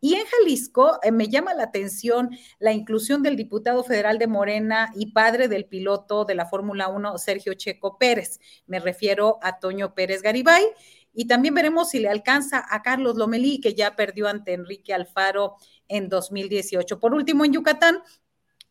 [0.00, 4.90] Y en Jalisco eh, me llama la atención la inclusión del diputado federal de Morena
[4.94, 8.38] y padre del piloto de la Fórmula 1, Sergio Checo Pérez.
[8.66, 10.64] Me refiero a Toño Pérez Garibay.
[11.16, 15.54] Y también veremos si le alcanza a Carlos Lomelí, que ya perdió ante Enrique Alfaro
[15.86, 16.98] en 2018.
[16.98, 18.02] Por último, en Yucatán,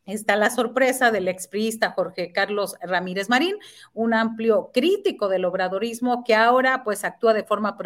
[0.06, 3.56] Está la sorpresa del expriista Jorge Carlos Ramírez Marín,
[3.94, 7.78] un amplio crítico del obradorismo que ahora pues actúa de forma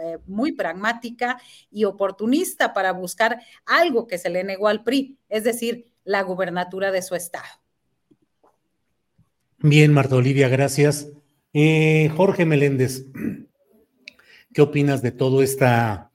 [0.00, 1.38] eh, muy pragmática
[1.70, 6.92] y oportunista para buscar algo que se le negó al PRI, es decir, la gubernatura
[6.92, 7.44] de su estado.
[9.58, 11.08] Bien, Marta Olivia, gracias.
[11.52, 13.04] Eh, Jorge Meléndez,
[14.54, 16.10] ¿qué opinas de toda esta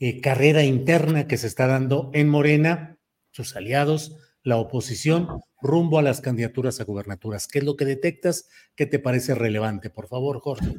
[0.00, 2.98] eh, carrera interna que se está dando en Morena,
[3.30, 4.16] sus aliados?
[4.42, 5.28] La oposición
[5.60, 7.48] rumbo a las candidaturas a gubernaturas.
[7.48, 8.48] ¿Qué es lo que detectas?
[8.74, 9.90] ¿Qué te parece relevante?
[9.90, 10.74] Por favor, Jorge.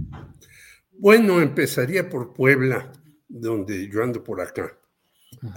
[0.91, 2.91] Bueno, empezaría por Puebla,
[3.27, 4.77] donde yo ando por acá.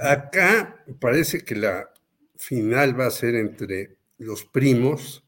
[0.01, 1.91] Acá parece que la
[2.37, 5.25] final va a ser entre los primos,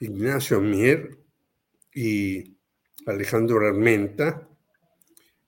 [0.00, 1.18] Ignacio Mier
[1.94, 2.56] y
[3.06, 4.48] Alejandro Armenta,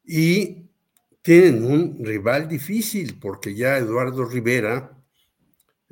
[0.04, 0.68] y
[1.22, 5.01] tienen un rival difícil, porque ya Eduardo Rivera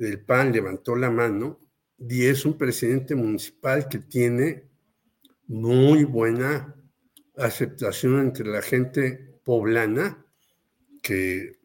[0.01, 1.59] del PAN levantó la mano
[1.99, 4.63] y es un presidente municipal que tiene
[5.45, 6.75] muy buena
[7.37, 10.25] aceptación entre la gente poblana,
[11.03, 11.59] que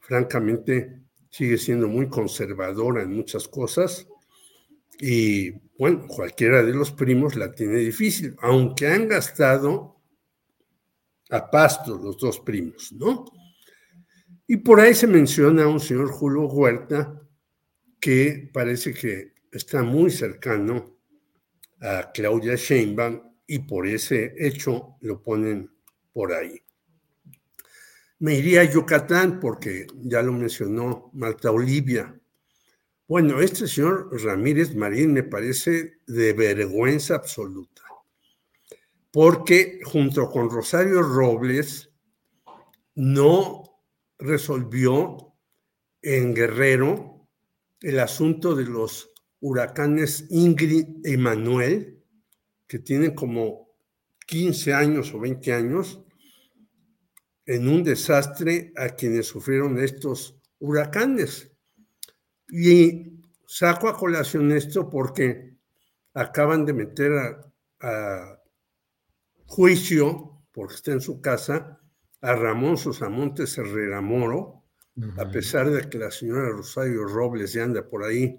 [0.00, 4.08] francamente sigue siendo muy conservadora en muchas cosas.
[4.98, 10.00] Y bueno, cualquiera de los primos la tiene difícil, aunque han gastado
[11.28, 13.26] a pasto los dos primos, ¿no?
[14.46, 17.20] Y por ahí se menciona a un señor Julio Huerta,
[18.04, 20.98] que parece que está muy cercano
[21.80, 25.70] a Claudia Sheinbaum y por ese hecho lo ponen
[26.12, 26.60] por ahí.
[28.18, 32.14] Me iría a Yucatán porque ya lo mencionó Marta Olivia.
[33.08, 37.84] Bueno, este señor Ramírez Marín me parece de vergüenza absoluta,
[39.10, 41.88] porque junto con Rosario Robles
[42.96, 43.80] no
[44.18, 45.32] resolvió
[46.02, 47.13] en Guerrero
[47.84, 52.02] el asunto de los huracanes Ingrid y Manuel,
[52.66, 53.68] que tienen como
[54.26, 56.02] 15 años o 20 años
[57.44, 61.52] en un desastre a quienes sufrieron estos huracanes.
[62.48, 65.58] Y saco a colación esto porque
[66.14, 67.12] acaban de meter
[67.80, 68.40] a,
[69.44, 71.82] juicio, porque está en su casa,
[72.22, 74.63] a Ramón Sosamontes Herrera Moro,
[75.16, 78.38] a pesar de que la señora Rosario Robles ya anda por ahí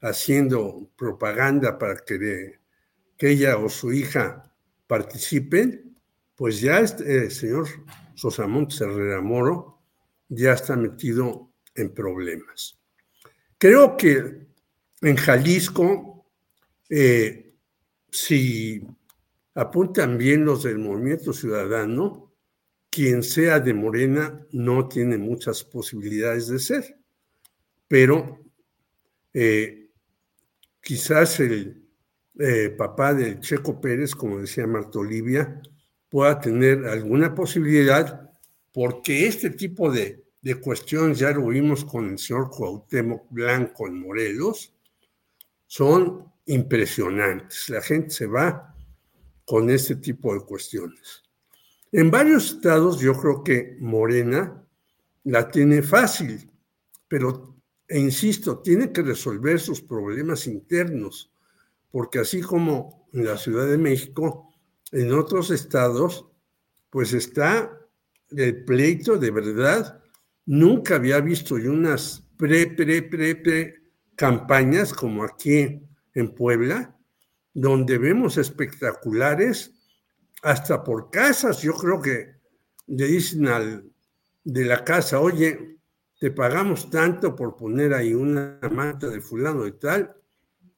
[0.00, 2.58] haciendo propaganda para que,
[3.18, 4.42] ella o su hija
[4.86, 5.96] participen,
[6.36, 7.66] pues ya este, el señor
[8.14, 9.82] Sosamontes Herrera Moro
[10.28, 12.78] ya está metido en problemas.
[13.58, 14.46] Creo que
[15.02, 16.26] en Jalisco,
[16.88, 17.54] eh,
[18.10, 18.86] si
[19.54, 22.27] apuntan bien los del movimiento ciudadano,
[22.90, 26.98] quien sea de Morena no tiene muchas posibilidades de ser,
[27.86, 28.40] pero
[29.32, 29.90] eh,
[30.80, 31.86] quizás el
[32.38, 35.60] eh, papá del Checo Pérez, como decía Marta Olivia,
[36.08, 38.30] pueda tener alguna posibilidad,
[38.72, 44.00] porque este tipo de, de cuestiones, ya lo vimos con el señor Cuauhtémoc Blanco en
[44.00, 44.72] Morelos,
[45.66, 47.68] son impresionantes.
[47.68, 48.74] La gente se va
[49.44, 51.22] con este tipo de cuestiones.
[51.92, 54.62] En varios estados yo creo que Morena
[55.24, 56.50] la tiene fácil,
[57.06, 57.56] pero,
[57.88, 61.32] e insisto, tiene que resolver sus problemas internos,
[61.90, 64.52] porque así como en la Ciudad de México,
[64.92, 66.26] en otros estados,
[66.90, 67.74] pues está
[68.30, 70.02] el pleito de verdad.
[70.44, 73.74] Nunca había visto unas pre, pre, pre, pre
[74.14, 75.80] campañas como aquí
[76.14, 76.94] en Puebla,
[77.54, 79.77] donde vemos espectaculares
[80.42, 81.62] hasta por casas.
[81.62, 82.36] Yo creo que
[82.86, 83.90] le dicen al
[84.44, 85.78] de la casa, oye,
[86.18, 90.14] te pagamos tanto por poner ahí una manta de fulano y tal,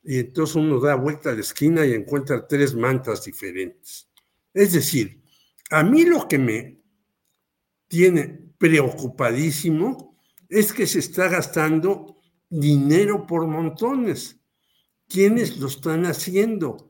[0.03, 4.09] y entonces uno da vuelta a la esquina y encuentra tres mantas diferentes.
[4.53, 5.23] Es decir,
[5.71, 6.81] a mí lo que me
[7.89, 10.19] tiene preocupadísimo
[10.49, 12.17] es que se está gastando
[12.49, 14.41] dinero por montones.
[15.09, 16.90] ¿Quiénes lo están haciendo?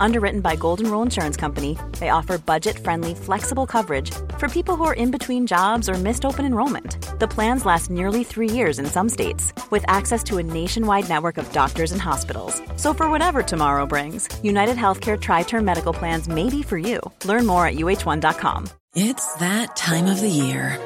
[0.00, 4.94] Underwritten by Golden Rule Insurance Company, they offer budget-friendly, flexible coverage for people who are
[4.94, 6.96] in between jobs or missed open enrollment.
[7.18, 11.38] The plans last nearly three years in some states, with access to a nationwide network
[11.38, 12.62] of doctors and hospitals.
[12.76, 17.00] So for whatever tomorrow brings, United Healthcare Tri-Term Medical Plans may be for you.
[17.24, 18.68] Learn more at uh1.com.
[18.94, 20.78] It's that time of the year.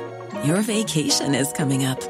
[0.45, 2.01] Your vacation is coming up.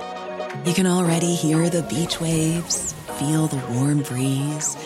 [0.65, 4.77] You can already hear the beach waves, feel the warm breeze,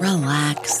[0.00, 0.80] relax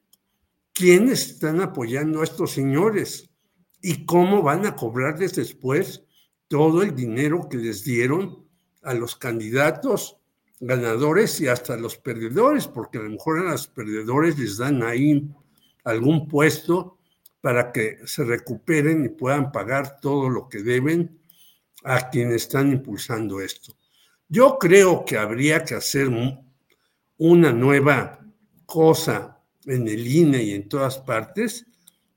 [0.81, 3.29] Quiénes están apoyando a estos señores
[3.83, 6.03] y cómo van a cobrarles después
[6.47, 8.47] todo el dinero que les dieron
[8.81, 10.17] a los candidatos
[10.59, 14.81] ganadores y hasta a los perdedores, porque a lo mejor a los perdedores les dan
[14.81, 15.29] ahí
[15.83, 16.97] algún puesto
[17.41, 21.15] para que se recuperen y puedan pagar todo lo que deben
[21.83, 23.77] a quienes están impulsando esto.
[24.27, 26.09] Yo creo que habría que hacer
[27.19, 28.19] una nueva
[28.65, 31.65] cosa en el INE y en todas partes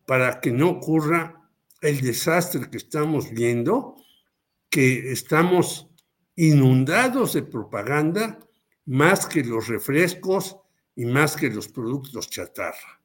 [0.07, 1.48] para que no ocurra
[1.80, 3.96] el desastre que estamos viendo,
[4.70, 5.88] que estamos
[6.37, 8.38] inundados de propaganda
[8.87, 10.57] más que los refrescos
[10.96, 13.00] y más que los productos chatarra.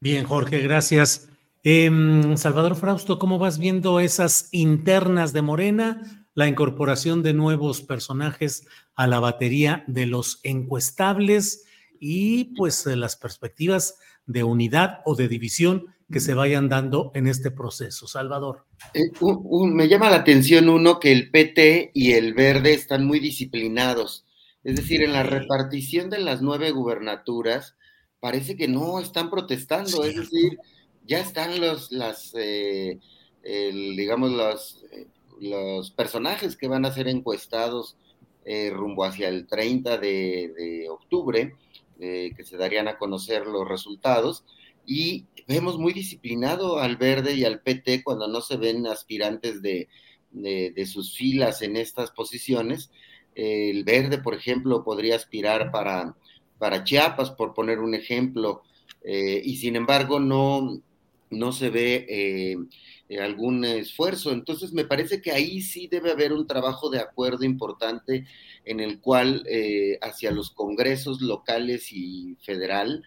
[0.00, 1.28] Bien, Jorge, gracias.
[1.62, 8.68] Em, Salvador Frausto, ¿cómo vas viendo esas internas de Morena, la incorporación de nuevos personajes
[8.94, 11.65] a la batería de los encuestables?
[12.00, 17.26] Y pues eh, las perspectivas de unidad o de división que se vayan dando en
[17.26, 18.06] este proceso.
[18.06, 18.64] Salvador.
[18.94, 19.10] Eh,
[19.72, 24.24] me llama la atención uno que el PT y el Verde están muy disciplinados.
[24.62, 27.76] Es decir, en la repartición de las nueve gubernaturas,
[28.20, 30.04] parece que no están protestando.
[30.04, 30.58] Es decir,
[31.06, 32.98] ya están los, las, eh,
[33.42, 34.84] digamos, los,
[35.40, 37.96] los personajes que van a ser encuestados
[38.70, 41.56] rumbo hacia el 30 de octubre
[42.00, 44.44] eh, que se darían a conocer los resultados,
[44.86, 49.88] y vemos muy disciplinado al verde y al PT cuando no se ven aspirantes de,
[50.30, 52.90] de, sus filas en estas posiciones.
[53.34, 56.16] El verde, por ejemplo, podría aspirar para,
[56.58, 58.62] para Chiapas, por poner un ejemplo,
[59.02, 60.80] eh, y sin embargo no,
[61.30, 62.06] no se ve
[63.08, 64.32] eh, algún esfuerzo.
[64.32, 68.26] Entonces, me parece que ahí sí debe haber un trabajo de acuerdo importante
[68.64, 73.02] en el cual eh, hacia los congresos locales y federal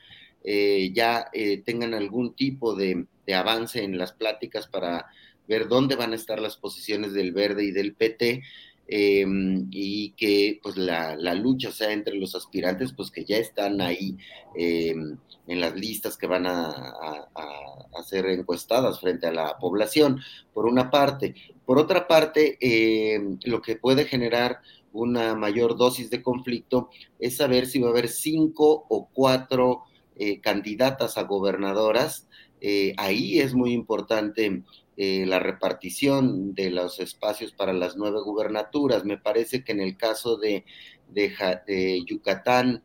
[0.94, 1.30] ya
[1.66, 5.06] tengan algún tipo de, de avance en las pláticas para
[5.50, 8.44] ver dónde van a estar las posiciones del verde y del PT.
[8.92, 14.18] Em, y que pues la, lucha sea entre los aspirantes pues que ya están ahí
[14.56, 15.16] em,
[15.46, 20.20] en las listas que van a, a, ser encuestadas frente a la población,
[20.56, 21.36] por una parte.
[21.68, 24.60] Por otra parte, em, lo que puede generar
[24.92, 29.84] una mayor dosis de conflicto es saber si va a haber cinco o cuatro
[30.16, 32.28] eh, candidatas a gobernadoras.
[32.60, 34.64] Eh, ahí es muy importante
[35.02, 39.06] eh, la repartición de los espacios para las nueve gubernaturas.
[39.06, 40.66] Me parece que en el caso de,
[41.08, 42.84] de, Yucatán,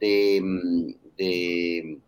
[0.00, 1.98] mm, de,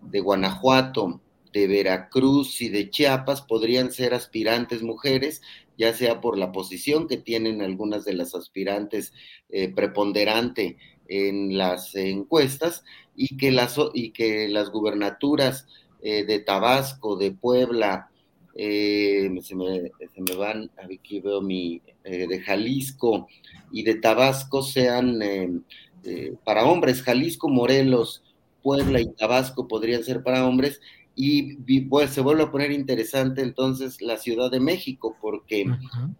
[0.00, 1.20] de, Guanajuato,
[1.52, 5.42] de Veracruz y de Chiapas podrían ser aspirantes mujeres,
[5.76, 9.12] ya sea por la posición que tienen algunas de las aspirantes
[9.50, 12.82] eh, preponderante en las encuestas
[13.14, 15.66] y que las, y que las gubernaturas
[16.00, 18.08] eh, de Tabasco, de Puebla,
[18.54, 23.28] eh, se, me, van, aquí veo mi, eh, de Jalisco
[23.70, 28.22] y de Tabasco sean eh, para hombres, Jalisco, Morelos,
[28.62, 30.80] Puebla y Tabasco podrían ser para hombres,
[31.14, 35.66] y pues, se vuelve a poner interesante entonces la Ciudad de México, porque,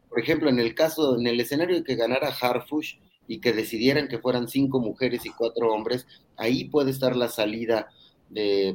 [0.08, 4.08] por ejemplo, en el caso, en el escenario de que ganara Harfush y que decidieran
[4.08, 6.06] que fueran cinco mujeres y cuatro hombres,
[6.36, 7.88] ahí puede estar la salida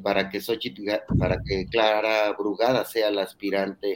[0.03, 0.41] para que
[1.17, 3.95] para que Clara Brugada sea la aspirante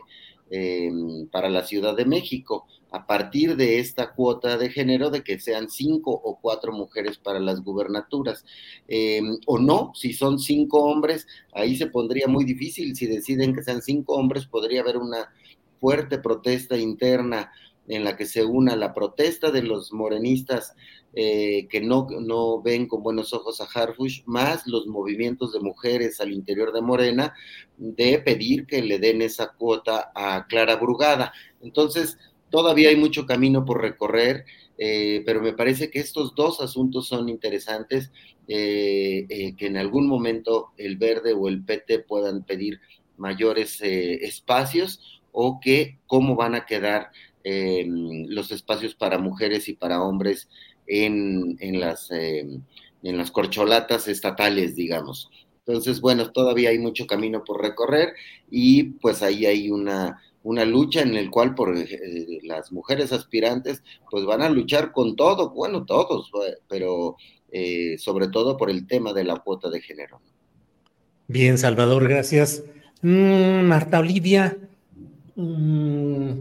[0.49, 5.39] em, para la Ciudad de México, a partir de esta cuota de género de que
[5.39, 8.43] sean cinco o cuatro mujeres para las gubernaturas.
[8.87, 12.95] Em, o no, si son cinco hombres, ahí se pondría muy difícil.
[12.95, 15.31] Si deciden que sean cinco hombres, podría haber una
[15.79, 17.51] fuerte protesta interna
[17.87, 20.75] en la que se una la protesta de los morenistas
[21.13, 26.21] eh, que no, no ven con buenos ojos a Harfush, más los movimientos de mujeres
[26.21, 27.33] al interior de Morena
[27.77, 31.33] de pedir que le den esa cuota a Clara Brugada.
[31.61, 32.17] Entonces,
[32.49, 34.45] todavía hay mucho camino por recorrer,
[34.77, 38.09] eh, pero me parece que estos dos asuntos son interesantes,
[38.47, 42.79] eh, que en algún momento el verde o el PT puedan pedir
[43.17, 47.11] mayores espacios o que cómo van a quedar
[47.43, 50.47] los espacios para mujeres y para hombres
[50.87, 52.47] en, en las, eh,
[53.03, 55.29] en las corcholatas estatales, digamos.
[55.65, 58.13] Entonces, bueno, todavía hay mucho camino por recorrer
[58.49, 63.83] y pues ahí hay una, una lucha en el cual por eh, las mujeres aspirantes
[64.09, 66.31] pues van a luchar con todo, bueno, todos,
[66.67, 67.15] pero
[67.51, 70.19] eh, sobre todo por el tema de la cuota de género.
[71.27, 72.63] Bien, Salvador, gracias.
[73.01, 74.57] Mm, Marta Olivia,
[75.35, 76.31] mm,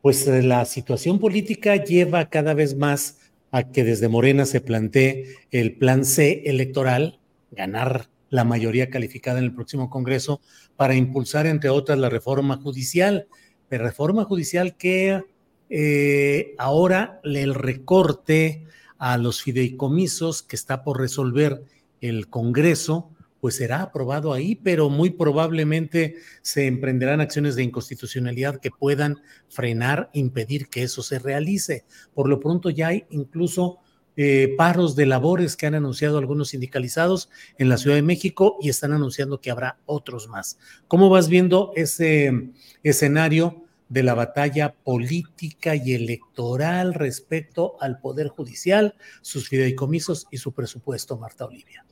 [0.00, 3.19] pues la situación política lleva cada vez más
[3.50, 7.18] a que desde Morena se plantee el plan C electoral,
[7.50, 10.40] ganar la mayoría calificada en el próximo Congreso
[10.76, 13.26] para impulsar, entre otras, la reforma judicial.
[13.68, 15.24] La reforma judicial que
[15.68, 18.64] eh, ahora el recorte
[18.98, 21.62] a los fideicomisos que está por resolver
[22.00, 23.10] el Congreso
[23.40, 30.10] pues será aprobado ahí, pero muy probablemente se emprenderán acciones de inconstitucionalidad que puedan frenar,
[30.12, 31.84] impedir que eso se realice.
[32.14, 33.78] Por lo pronto ya hay incluso
[34.16, 38.68] eh, paros de labores que han anunciado algunos sindicalizados en la Ciudad de México y
[38.68, 40.58] están anunciando que habrá otros más.
[40.88, 42.50] ¿Cómo vas viendo ese
[42.82, 50.52] escenario de la batalla política y electoral respecto al Poder Judicial, sus fideicomisos y su
[50.52, 51.86] presupuesto, Marta Olivia?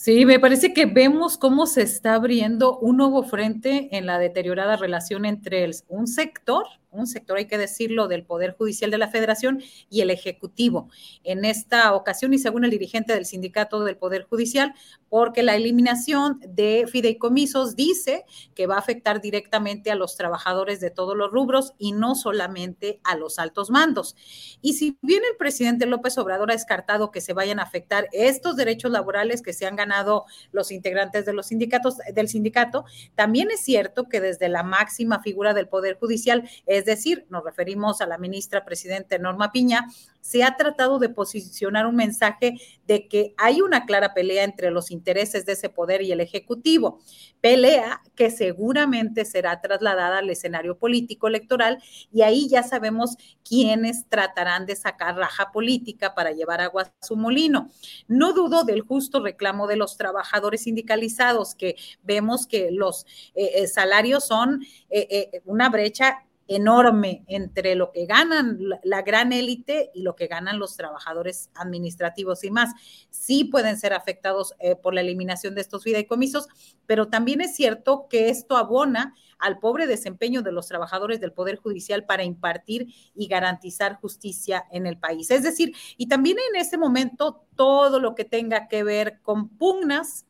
[0.00, 4.76] Sí, me parece que vemos cómo se está abriendo un nuevo frente en la deteriorada
[4.76, 9.62] relación entre un sector un sector, hay que decirlo, del Poder Judicial de la Federación
[9.90, 10.88] y el Ejecutivo.
[11.24, 14.74] En esta ocasión, y según el dirigente del sindicato del Poder Judicial,
[15.08, 18.24] porque la eliminación de fideicomisos dice
[18.54, 23.00] que va a afectar directamente a los trabajadores de todos los rubros y no solamente
[23.04, 24.16] a los altos mandos.
[24.60, 28.56] Y si bien el presidente López Obrador ha descartado que se vayan a afectar estos
[28.56, 32.84] derechos laborales que se han ganado los integrantes de los sindicatos del sindicato,
[33.14, 36.48] también es cierto que desde la máxima figura del Poder Judicial
[36.84, 39.86] decir, nos referimos a la ministra presidenta Norma Piña,
[40.20, 42.54] se ha tratado de posicionar un mensaje
[42.86, 47.00] de que hay una clara pelea entre los intereses de ese poder y el Ejecutivo,
[47.40, 54.66] pelea que seguramente será trasladada al escenario político electoral y ahí ya sabemos quiénes tratarán
[54.66, 57.70] de sacar raja política para llevar agua a su molino.
[58.06, 63.66] No dudo del justo reclamo de los trabajadores sindicalizados, que vemos que los eh, eh,
[63.66, 70.16] salarios son eh, una brecha enorme entre lo que ganan la, gran élite y lo
[70.16, 72.72] que ganan los trabajadores administrativos y más.
[73.10, 76.48] Sí pueden ser afectados eh, por la eliminación de estos fideicomisos,
[76.86, 81.56] pero también es cierto que esto abona al pobre desempeño de los trabajadores del Poder
[81.56, 85.30] Judicial para impartir y garantizar justicia en el país.
[85.30, 90.26] Es decir, y también en ese momento todo lo que tenga que ver con pugnas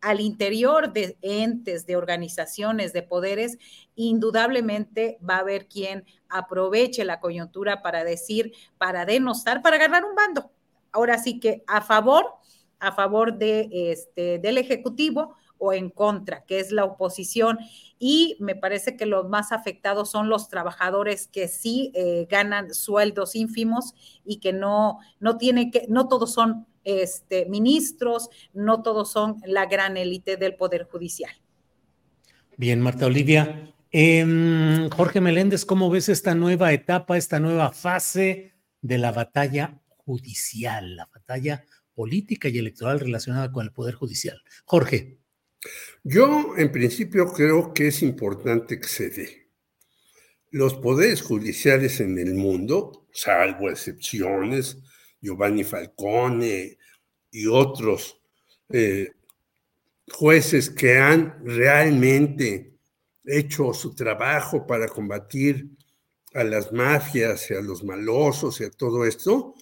[0.00, 3.58] al interior de entes, de organizaciones, de poderes,
[3.94, 10.14] indudablemente va a haber quien aproveche la coyuntura para decir, para denostar, para ganar un
[10.14, 10.50] bando.
[10.92, 12.26] Ahora sí que a favor,
[12.78, 17.58] a favor de este, del Ejecutivo o en contra, que es la oposición.
[17.98, 23.34] Y me parece que los más afectados son los trabajadores que sí eh, ganan sueldos
[23.34, 23.94] ínfimos
[24.24, 29.66] y que no, no tienen que, no todos son este, ministros, no todos son la
[29.66, 31.30] gran élite del Poder Judicial.
[32.56, 33.74] Bien, Marta Olivia.
[33.90, 40.96] Em, Jorge Meléndez, ¿cómo ves esta nueva etapa, esta nueva fase de la batalla judicial,
[40.96, 41.64] la batalla
[41.94, 44.42] política y electoral relacionada con el Poder Judicial?
[44.64, 45.18] Jorge.
[46.02, 49.50] Yo, en principio, creo que es importante que se dé.
[50.50, 54.78] Los poderes judiciales en el mundo, salvo excepciones,
[55.20, 56.77] Giovanni Falcone
[57.30, 58.20] y otros
[58.70, 59.12] eh,
[60.10, 62.74] jueces que han realmente
[63.24, 65.68] hecho su trabajo para combatir
[66.34, 69.54] a las mafias y a los malosos y a todo esto,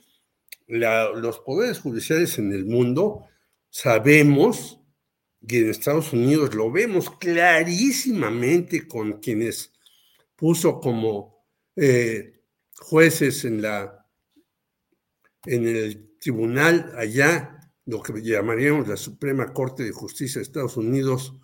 [0.69, 3.25] los poderes judiciales en el mundo
[3.71, 4.81] sabemos,
[5.49, 9.73] y en Estados Unidos lo vemos clarísimamente con quienes
[10.35, 11.45] puso como
[11.77, 12.41] eh,
[12.75, 14.07] jueces en la
[15.45, 17.56] en el tribunal allá,
[17.87, 21.35] lo que llamaríamos la Suprema Corte de Justicia de Estados Unidos,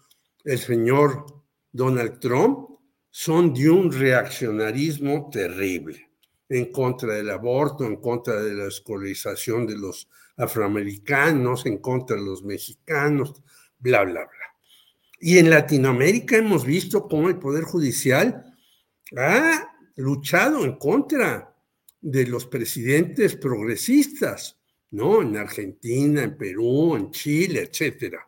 [0.44, 1.26] el señor
[1.70, 2.68] Donald Trump,
[3.10, 6.10] son de un reaccionarismo terrible
[6.48, 12.22] en contra del aborto, en contra de la escolarización de los afroamericanos, en contra de
[12.22, 13.40] los mexicanos,
[13.78, 14.42] bla, bla, bla.
[15.20, 18.44] Y en Latinoamérica hemos visto cómo el Poder Judicial
[19.16, 21.54] ha luchado en contra
[22.00, 24.58] de los presidentes progresistas,
[24.92, 25.22] ¿no?
[25.22, 28.26] En Argentina, en Perú, en Chile, etcétera.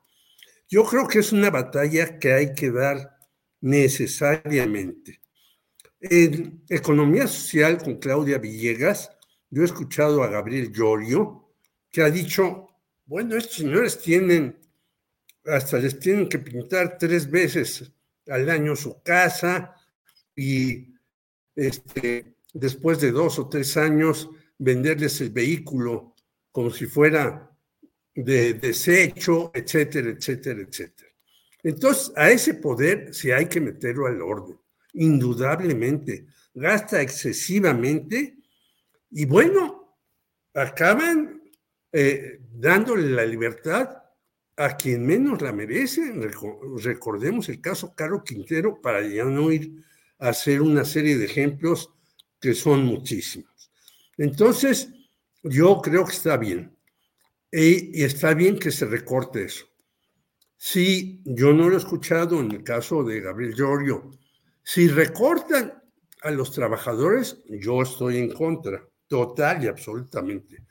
[0.69, 3.17] Yo creo que es una batalla que hay que dar
[3.61, 5.21] necesariamente.
[6.01, 9.11] En Economía Social con Claudia Villegas,
[9.51, 11.53] yo he escuchado a Gabriel Llorio,
[11.91, 12.69] que ha dicho,
[13.07, 14.59] bueno, estos señores tienen,
[15.45, 17.93] hasta les tienen que pintar tres veces
[18.27, 19.77] al año su casa
[20.35, 20.95] y
[21.55, 26.14] este, después de dos o tres años, venderles el vehículo
[26.55, 27.51] como si fuera
[28.15, 31.11] de desecho, etcétera, etcétera, etcétera.
[31.65, 34.57] Entonces, a ese poder sí hay que meterlo al orden,
[34.93, 36.27] indudablemente.
[36.55, 38.37] Gasta excesivamente
[39.11, 39.99] y bueno,
[40.55, 41.43] acaban
[41.91, 43.89] eh, dándole la libertad
[44.57, 46.13] a quien menos la merece.
[46.85, 49.83] Recordemos el caso Caro Quintero para ya no ir
[50.21, 51.91] a hacer una serie de ejemplos
[52.41, 53.73] que son muchísimos.
[54.17, 54.89] Entonces,
[55.45, 56.77] yo creo que está bien.
[57.53, 59.67] Y, está bien que se recorte eso.
[60.57, 64.11] Si yo no lo he escuchado en el caso de Gabriel Giorgio,
[64.63, 65.83] si recortan
[66.23, 70.65] a los trabajadores, yo estoy en contra, total y absolutamente.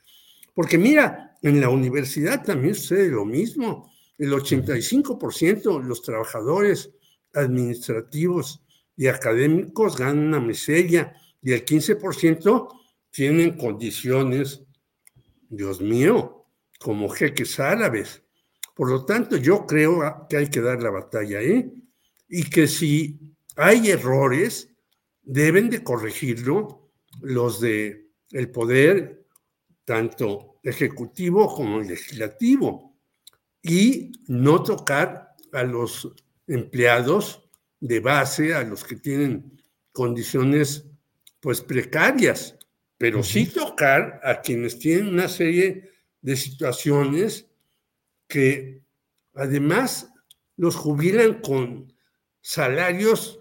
[0.52, 3.90] Porque mira, en la universidad también sucede lo mismo.
[4.18, 6.90] El 85% de los trabajadores
[7.32, 8.62] administrativos
[8.96, 12.68] y académicos ganan una miseria y el 15%
[13.10, 14.63] tienen condiciones,
[15.56, 16.46] Dios mío,
[16.78, 18.22] como jeques árabes.
[18.74, 21.72] Por lo tanto, yo creo que hay que dar la batalla ahí
[22.28, 23.20] y que si
[23.56, 24.68] hay errores,
[25.22, 26.90] deben de corregirlo
[27.20, 29.26] los de el poder,
[29.84, 32.96] tanto ejecutivo como legislativo,
[33.62, 36.12] y no tocar a los
[36.46, 37.48] empleados
[37.80, 40.84] de base, a los que tienen condiciones
[41.40, 42.58] pues precarias,
[43.04, 45.90] pero sí tocar a quienes tienen una serie
[46.22, 47.50] de situaciones
[48.26, 48.80] que
[49.34, 50.10] además
[50.56, 51.92] los jubilan con
[52.40, 53.40] salarios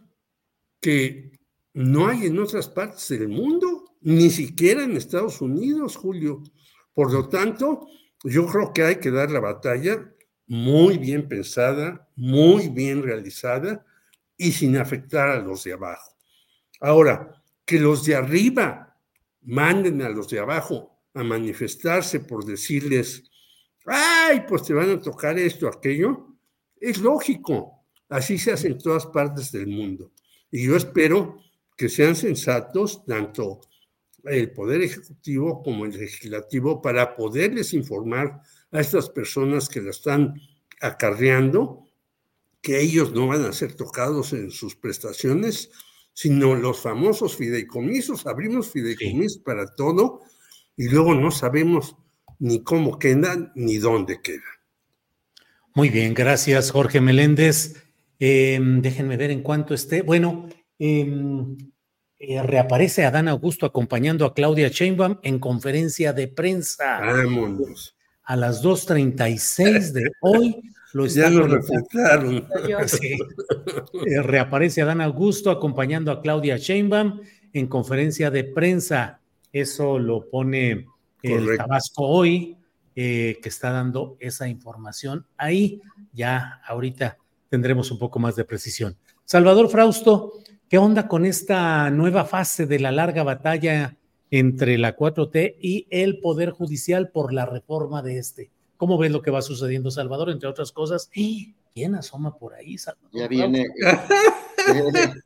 [0.81, 1.39] que
[1.73, 6.43] no hay en otras partes del mundo, ni siquiera en Estados Unidos, Julio.
[6.93, 7.87] Por lo tanto,
[8.21, 10.13] yo creo que hay que dar la batalla
[10.45, 13.85] muy bien pensada, muy bien realizada
[14.35, 16.17] y sin afectar a los de abajo.
[16.81, 18.92] Ahora, que los de arriba
[19.45, 23.23] manden a los de abajo a manifestarse por decirles,
[23.85, 26.27] ay, pues te van a tocar esto, aquello,
[26.79, 27.85] es lógico.
[28.09, 30.11] Así se hace en todas partes del mundo.
[30.51, 31.37] Y yo espero
[31.75, 33.61] que sean sensatos tanto
[34.25, 38.41] el Poder Ejecutivo como el Legislativo para poderles informar
[38.71, 40.39] a estas personas que la están
[40.81, 41.83] acarreando
[42.61, 45.69] que ellos no van a ser tocados en sus prestaciones,
[46.13, 48.25] sino los famosos fideicomisos.
[48.25, 50.21] Abrimos fideicomisos para todo
[50.75, 51.95] y luego no sabemos
[52.39, 54.41] ni cómo quedan ni dónde quedan.
[55.73, 57.83] Muy bien, gracias Jorge Meléndez.
[58.19, 60.01] Em, déjenme ver en cuánto esté.
[60.01, 60.47] Bueno,
[60.77, 61.57] em,
[62.19, 66.99] eh, reaparece Adán Augusto acompañando a Claudia Sheinbaum en conferencia de prensa.
[66.99, 67.97] Vámonos.
[68.23, 70.61] A las 2.36 de hoy
[70.93, 72.47] lo ya lo refutaron.
[74.05, 77.21] Eh, reaparece Adán Augusto acompañando a Claudia Sheinbaum
[77.53, 79.21] en conferencia de prensa.
[79.51, 80.87] Eso lo pone
[81.21, 82.57] el Tabasco hoy,
[82.95, 85.81] eh, que está dando esa información ahí.
[86.11, 87.17] Ya ahorita
[87.49, 88.97] tendremos un poco más de precisión.
[89.25, 90.33] Salvador Frausto,
[90.67, 93.95] ¿qué onda con esta nueva fase de la larga batalla
[94.31, 98.51] entre la 4T y el Poder Judicial por la reforma de este?
[98.83, 100.29] ¿Cómo ves lo que va sucediendo, Salvador?
[100.29, 101.09] Entre otras cosas,
[101.73, 103.11] ¿quién asoma por ahí, Salvador?
[103.13, 103.65] Ya viene,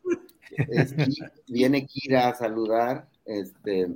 [1.48, 3.96] viene Kira a saludar, este,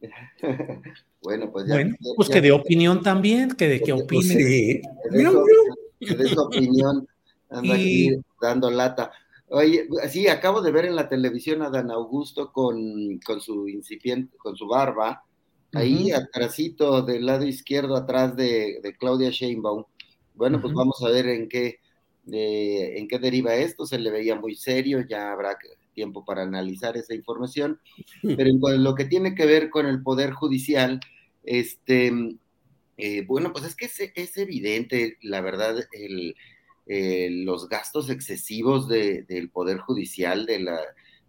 [1.22, 1.74] bueno, pues ya.
[1.74, 4.34] Bueno, pues que dé opinión también, que de qué pues opine.
[4.34, 4.80] Sí.
[6.00, 7.06] Que dé su opinión,
[7.50, 9.12] anda aquí dando lata.
[9.48, 14.34] Oye, sí, acabo de ver en la televisión a Dan Augusto con, con su incipiente,
[14.38, 15.26] con su barba,
[15.72, 19.84] ahí atrásito del lado izquierdo, atrás de, Claudia Sheinbaum.
[20.34, 21.80] Bueno, pues vamos a ver en qué,
[22.26, 23.86] en qué deriva esto.
[23.86, 25.58] Se le veía muy serio, ya habrá
[25.94, 27.80] tiempo para analizar esa información.
[28.22, 31.00] Pero en lo que tiene que ver con el Poder Judicial,
[31.44, 32.12] este,
[32.96, 36.34] eh, bueno, pues es que es, evidente, la verdad, el,
[37.44, 40.80] los gastos excesivos del Poder Judicial, de la,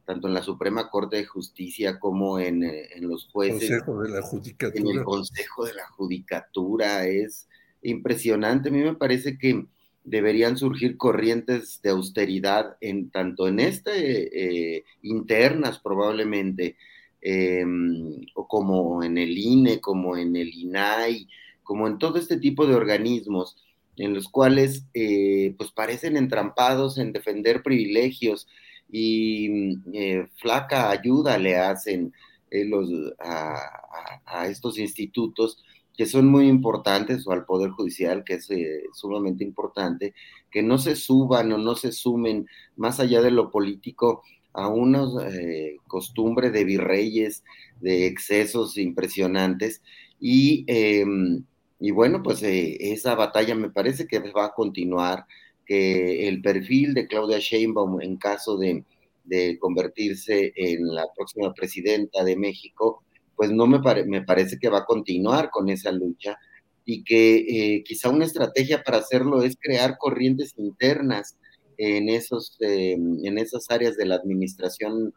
[0.09, 3.69] tanto en la Suprema Corte de Justicia como en, eh, los jueces.
[3.69, 7.05] Consejo de la En el Consejo de la Judicatura.
[7.05, 7.47] Es
[7.83, 8.69] impresionante.
[8.69, 9.67] A mí me parece que
[10.03, 16.75] deberían surgir corrientes de austeridad en tanto en este eh, internas probablemente
[17.21, 21.27] em, o como en el INE como en el INAI
[21.61, 23.57] como en todo este tipo de organismos
[23.97, 28.47] en los cuales eh, pues parecen entrampados en defender privilegios
[28.91, 32.13] y eh, flaca ayuda le hacen
[32.51, 35.63] los, a, estos institutos
[35.95, 40.13] que son muy importantes, o al Poder Judicial, que es eh, sumamente importante,
[40.49, 44.23] que no se suban o no se sumen más allá de lo político
[44.53, 47.43] a una eh, costumbre de virreyes,
[47.81, 49.81] de excesos impresionantes.
[50.19, 51.43] Y, em,
[51.79, 55.25] y bueno, pues eh, esa batalla me parece que va a continuar,
[55.69, 58.83] que el perfil de Claudia Sheinbaum en caso de,
[59.23, 63.03] de convertirse en la próxima presidenta de México,
[63.35, 66.39] pues no me, me parece que va a continuar con esa lucha
[66.85, 71.37] y que eh, quizá una estrategia para hacerlo es crear corrientes internas
[71.77, 75.13] en, esos, eh, en esas áreas de la administración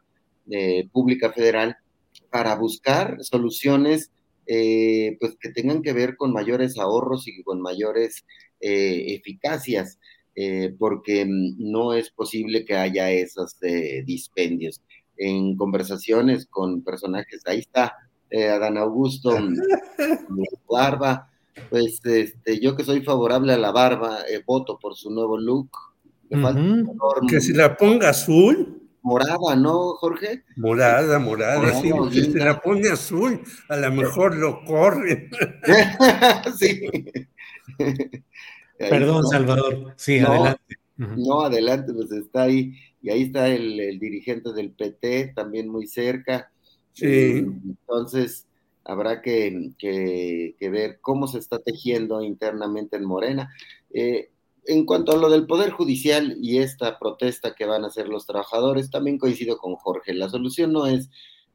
[0.51, 1.77] eh, pública federal
[2.29, 4.11] para buscar soluciones
[4.45, 8.25] pues que tengan que ver con mayores ahorros y con mayores
[8.59, 9.97] eficacias,
[10.79, 13.57] porque no es posible que haya esos
[14.05, 14.81] dispendios.
[15.15, 17.93] En conversaciones con personajes, ahí está
[18.33, 19.29] eh, Adán Augusto,
[20.67, 21.29] barba,
[21.69, 25.69] pues este, yo que soy favorable a la barba, eh, voto por su nuevo look.
[27.29, 28.79] que si la ponga azul.
[29.03, 30.45] Morada, ¿no, Jorge?
[30.55, 35.29] Morada, morada, sí, si se la pone azul, a lo mejor lo corre.
[36.57, 36.81] sí.
[38.77, 39.93] Perdón, Salvador.
[39.97, 40.77] Sí, adelante.
[40.97, 42.73] No, adelante, pues está ahí.
[43.01, 46.51] Y ahí está el dirigente del PT, también muy cerca.
[46.93, 47.05] Sí.
[47.05, 48.47] Eh, entonces,
[48.85, 49.73] habrá que,
[50.59, 53.53] ver cómo se está tejiendo internamente en Morena.
[53.93, 54.29] Eh,
[54.65, 58.25] en cuanto a lo del Poder Judicial y esta protesta que van a hacer los
[58.25, 60.13] trabajadores, también coincido con Jorge.
[60.13, 61.09] La solución no es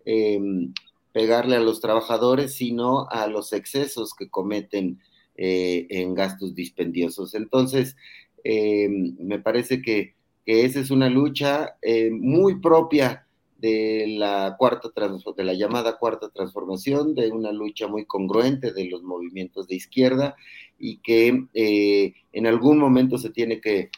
[0.05, 0.75] em,
[1.13, 5.01] pegarle a los trabajadores, sino a los excesos que cometen
[5.39, 7.35] eh, en gastos dispendiosos.
[7.35, 7.97] Entonces,
[8.45, 10.15] em, me parece que,
[10.45, 11.77] esa es una lucha
[12.11, 13.29] muy propia
[13.59, 14.91] de la cuarta
[15.37, 20.37] de la llamada cuarta transformación, de una lucha muy congruente de los movimientos de izquierda
[20.79, 23.91] y que eh, en algún momento se tiene que,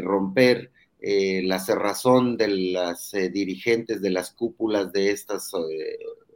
[0.00, 5.50] romper eh, la cerrazón de las eh, dirigentes de las cúpulas de estos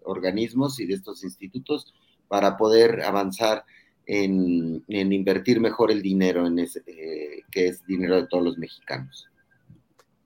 [0.02, 1.94] organismos y de estos institutos
[2.26, 3.64] para poder avanzar
[4.06, 9.28] en, invertir mejor el dinero en ese, que es dinero de todos los mexicanos.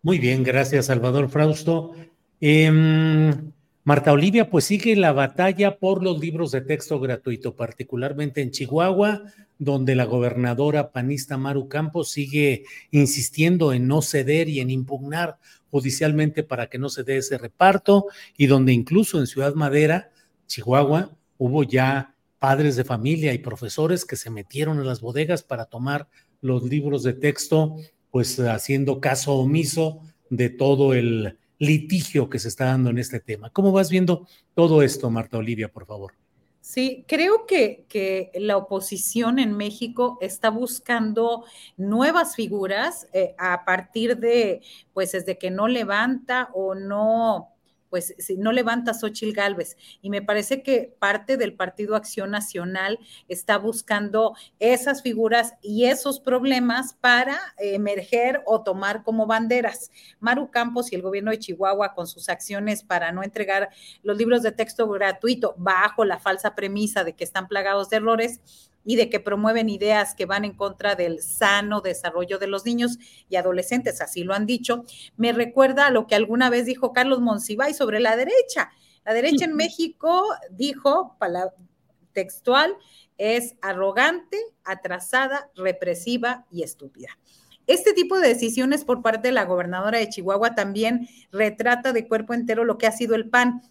[0.03, 1.93] Muy bien, gracias Salvador Frausto.
[2.41, 3.53] Em,
[3.85, 9.23] Marta Olivia, pues sigue la batalla por los libros de texto gratuito, particularmente en Chihuahua,
[9.59, 15.39] donde la gobernadora panista Maru Campos sigue insistiendo en no ceder y en impugnar
[15.71, 18.07] judicialmente para que no se dé ese reparto,
[18.37, 20.11] y donde incluso en Ciudad Madera,
[20.47, 25.67] Chihuahua, hubo ya padres de familia y profesores que se metieron en las bodegas para
[25.67, 26.09] tomar
[26.41, 27.77] los libros de texto
[28.11, 33.51] pues haciendo caso omiso de todo el litigio que se está dando en este tema.
[33.51, 36.15] ¿Cómo vas viendo todo esto, Marta Olivia, por favor?
[36.61, 41.45] Sí, creo que, que la oposición en México está buscando
[41.77, 44.63] nuevas figuras eh, a partir de,
[44.93, 47.56] pues, desde que no levanta o no
[47.91, 49.77] pues si no levanta Xochil Gálvez.
[50.03, 56.21] Y me parece que parte del Partido Acción Nacional está buscando esas figuras y esos
[56.21, 59.91] problemas para emerger o tomar como banderas.
[60.21, 63.71] Maru Campos y el gobierno de Chihuahua con sus acciones para no entregar
[64.03, 68.41] los libros de texto gratuito bajo la falsa premisa de que están plagados de errores
[68.87, 72.99] y de que promueven ideas que van en contra del sano desarrollo de los niños
[73.29, 74.85] y adolescentes, así lo han dicho,
[75.17, 78.71] me recuerda a lo que alguna vez dijo Carlos Monsiváis sobre la derecha.
[79.05, 81.17] La derecha en México dijo,
[82.13, 82.75] textual,
[83.19, 87.19] es arrogante, atrasada, represiva y estúpida.
[87.67, 92.33] Este tipo de decisiones por parte de la gobernadora de Chihuahua también retrata de cuerpo
[92.35, 93.63] entero lo que ha sido el PAN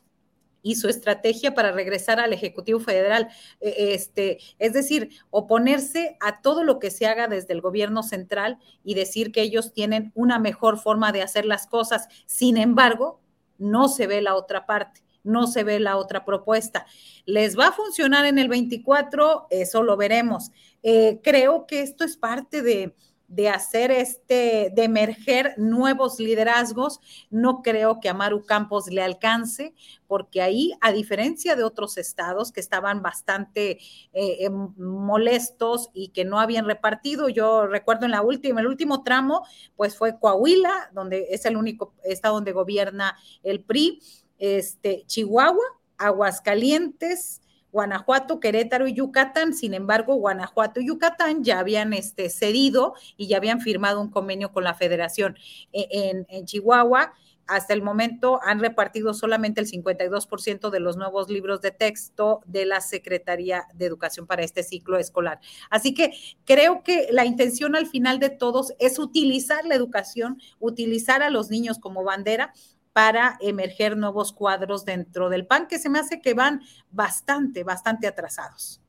[0.65, 3.29] y su estrategia para regresar al Ejecutivo Federal.
[3.61, 8.57] E, este, es decir, oponerse a todo lo que se haga desde el gobierno central
[8.83, 12.07] y decir que ellos tienen una mejor forma de hacer las cosas.
[12.25, 13.21] Sin embargo,
[13.59, 16.85] no se ve la otra parte no se ve la otra propuesta.
[17.25, 19.47] ¿Les va a funcionar en el 24?
[19.49, 20.51] Eso lo veremos.
[20.83, 22.95] Eh, creo que esto es parte de,
[23.27, 26.99] de hacer este, de emerger nuevos liderazgos.
[27.29, 29.73] No creo que a Maru Campos le alcance,
[30.07, 33.79] porque ahí, a diferencia de otros estados que estaban bastante
[34.13, 39.03] eh, em, molestos y que no habían repartido, yo recuerdo en la última, el último
[39.03, 39.45] tramo,
[39.75, 44.01] pues fue Coahuila, donde es el único estado donde gobierna el PRI,
[44.37, 45.63] este, Chihuahua,
[45.97, 47.41] Aguascalientes,
[47.75, 49.53] Guanajuato, Querétaro y Yucatán.
[49.53, 54.53] Sin embargo, Guanajuato y Yucatán ya habían este, cedido y ya habían firmado un convenio
[54.53, 55.37] con la federación.
[55.73, 57.13] E, en, Chihuahua,
[57.47, 62.65] hasta el momento han repartido solamente el 52% de los nuevos libros de texto de
[62.65, 65.41] la Secretaría de Educación para este ciclo escolar.
[65.69, 66.13] Así que
[66.45, 71.49] creo que la intención al final de todos es utilizar la educación, utilizar a los
[71.49, 72.53] niños como bandera
[72.95, 78.07] para emerger nuevos cuadros dentro del PAN, que se me hace que van bastante, bastante
[78.07, 78.81] atrasados.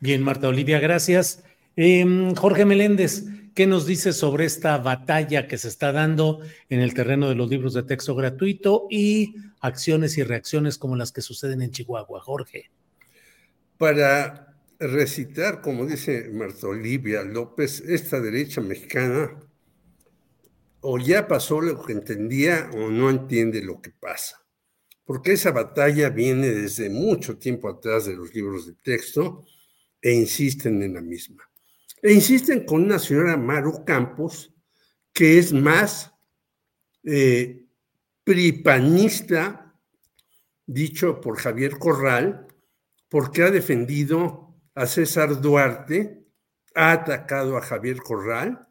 [0.00, 1.44] Bien, Marta Olivia, gracias.
[1.76, 3.22] Em, Jorge Meléndez,
[3.54, 7.48] ¿qué nos dice sobre esta batalla que se está dando en el terreno de los
[7.48, 12.20] libros de texto gratuito y acciones y reacciones como las que suceden en Chihuahua?
[12.22, 12.72] Jorge.
[13.78, 19.38] Para recitar, como dice Marta Olivia López, esta derecha mexicana
[20.80, 24.44] o ya pasó lo que entendía o no entiende lo que pasa.
[25.04, 29.44] Porque esa batalla viene desde mucho tiempo atrás de los libros de texto
[30.00, 31.42] e insisten en la misma.
[32.02, 34.54] E insisten con una señora Maru Campos,
[35.12, 36.12] que es más
[37.04, 37.66] eh,
[38.24, 39.74] pripanista,
[40.64, 42.46] dicho por Javier Corral,
[43.08, 46.24] porque ha defendido a César Duarte,
[46.74, 48.69] ha atacado a Javier Corral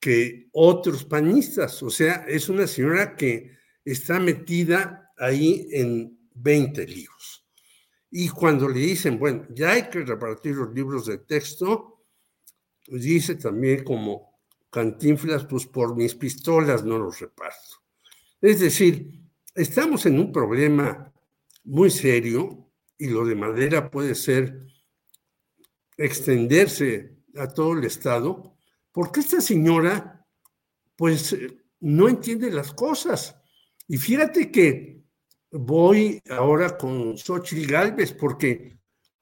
[0.00, 1.82] que otros panistas.
[1.82, 3.52] O sea, es una señora que
[3.84, 7.46] está metida ahí en 20 libros.
[8.10, 12.04] Y cuando le dicen, bueno, ya hay que repartir los libros de texto,
[12.88, 14.40] dice también como
[14.70, 17.82] cantinflas, pues por mis pistolas no los reparto.
[18.40, 19.22] Es decir,
[19.54, 21.12] estamos en un problema
[21.64, 24.66] muy serio y lo de madera puede ser
[25.96, 28.56] extenderse a todo el Estado
[28.92, 30.26] porque esta señora,
[30.96, 31.36] pues,
[31.80, 33.36] no entiende las cosas.
[33.88, 35.02] Y fíjate que
[35.50, 38.78] voy ahora con Xochitl Galvez, porque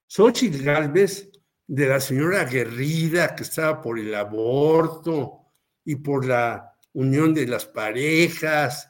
[0.07, 1.31] Xochitl Galvez,
[1.67, 5.45] de la señora aguerrida que estaba por el aborto
[5.85, 8.89] y por la unión de las parejas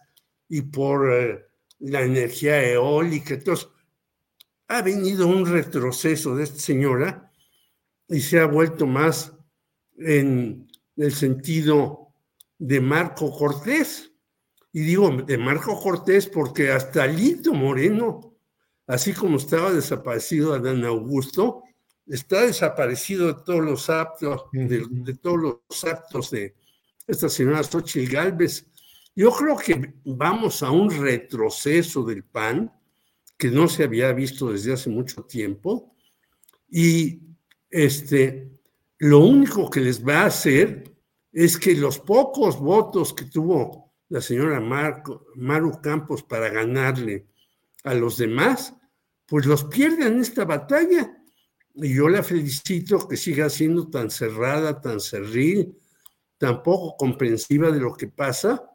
[0.49, 1.45] y por eh,
[1.81, 3.35] la energía eólica.
[3.35, 3.68] Entonces,
[4.68, 7.33] ha venido un retroceso de esta señora
[8.09, 9.33] y se ha vuelto más
[9.97, 10.67] en
[10.99, 12.12] el sentido
[12.59, 14.12] de Marco Cortés.
[14.72, 18.34] Y digo de Marco Cortés porque hasta Lito Moreno,
[18.86, 21.62] así como estaba desaparecido Adán Augusto,
[22.07, 25.38] está desaparecido de todos los actos, de, todos
[25.70, 26.55] los actos de
[27.07, 28.66] esta señora Xochitl Galvez.
[29.14, 32.72] Yo creo que vamos a un retroceso del PAN
[33.36, 35.94] que no se había visto desde hace mucho tiempo
[36.70, 37.20] y
[37.70, 38.57] este,
[38.99, 40.92] lo único que les va a hacer
[41.32, 47.26] es que los pocos votos que tuvo la señora Maru Campos para ganarle
[47.84, 48.74] a los demás,
[49.26, 51.14] pues los pierden en esta batalla.
[51.74, 55.78] Y yo la felicito que siga siendo tan cerrada, tan cerril,
[56.38, 58.68] tan poco comprensiva de lo que pasa,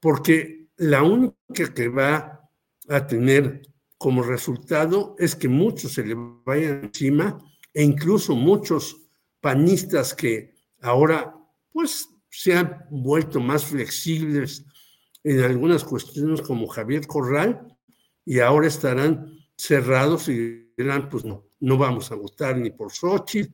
[0.00, 2.48] porque la única que va
[2.88, 3.62] a tener
[3.98, 7.38] como resultado es que muchos se le vayan encima
[7.74, 9.09] e incluso muchos
[9.40, 11.34] panistas que ahora
[11.72, 14.64] pues se han vuelto más flexibles
[15.24, 17.76] en algunas cuestiones como Javier Corral
[18.24, 23.52] y ahora estarán cerrados y dirán pues no, no vamos a votar ni por Xochitl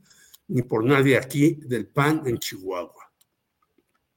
[0.49, 3.12] ni por nadie aquí del PAN en Chihuahua.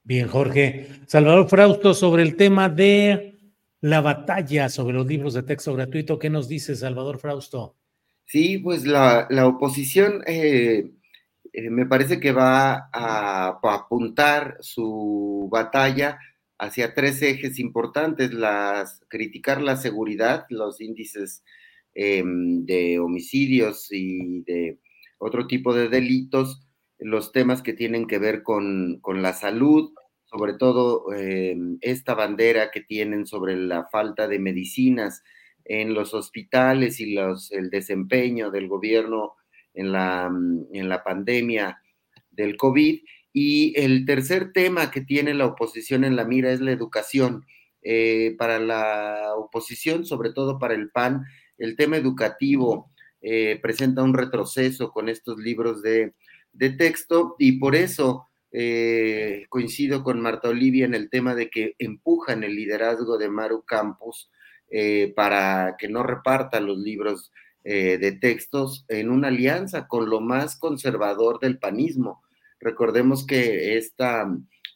[0.02, 1.02] Bien, Jorge.
[1.06, 3.30] Salvador Frausto, sobre el tema de
[3.80, 6.18] la batalla sobre los libros de texto gratuito.
[6.18, 7.76] ¿Qué nos dice Salvador Frausto?
[8.26, 10.92] Sí, pues la, oposición eh,
[11.52, 16.18] eh, me parece que va a, apuntar su batalla
[16.58, 21.42] hacia tres ejes importantes, las, criticar la seguridad, los índices
[21.94, 24.78] em, de homicidios y de
[25.18, 26.66] otro tipo de delitos,
[26.98, 29.92] los temas que tienen que ver con, con la salud,
[30.24, 35.22] sobre todo eh, esta bandera que tienen sobre la falta de medicinas
[35.64, 39.34] en los hospitales y los, el desempeño del gobierno
[39.74, 41.80] en la, mm, en la pandemia
[42.30, 43.00] del COVID.
[43.32, 47.44] Y el tercer tema que tiene la oposición en la mira es la educación.
[47.82, 51.24] Eh, para la oposición, sobre todo para el PAN,
[51.56, 52.90] el tema educativo
[53.22, 56.12] eh, presenta un retroceso con estos libros de,
[56.52, 61.74] de texto y por eso eh, coincido con Marta Olivia en el tema de que
[61.78, 64.30] empujan el liderazgo de Maru Campos
[65.16, 67.32] para que no reparta los libros
[67.64, 72.22] eh, de textos en una alianza con lo más conservador del panismo.
[72.58, 74.26] Recordemos que esta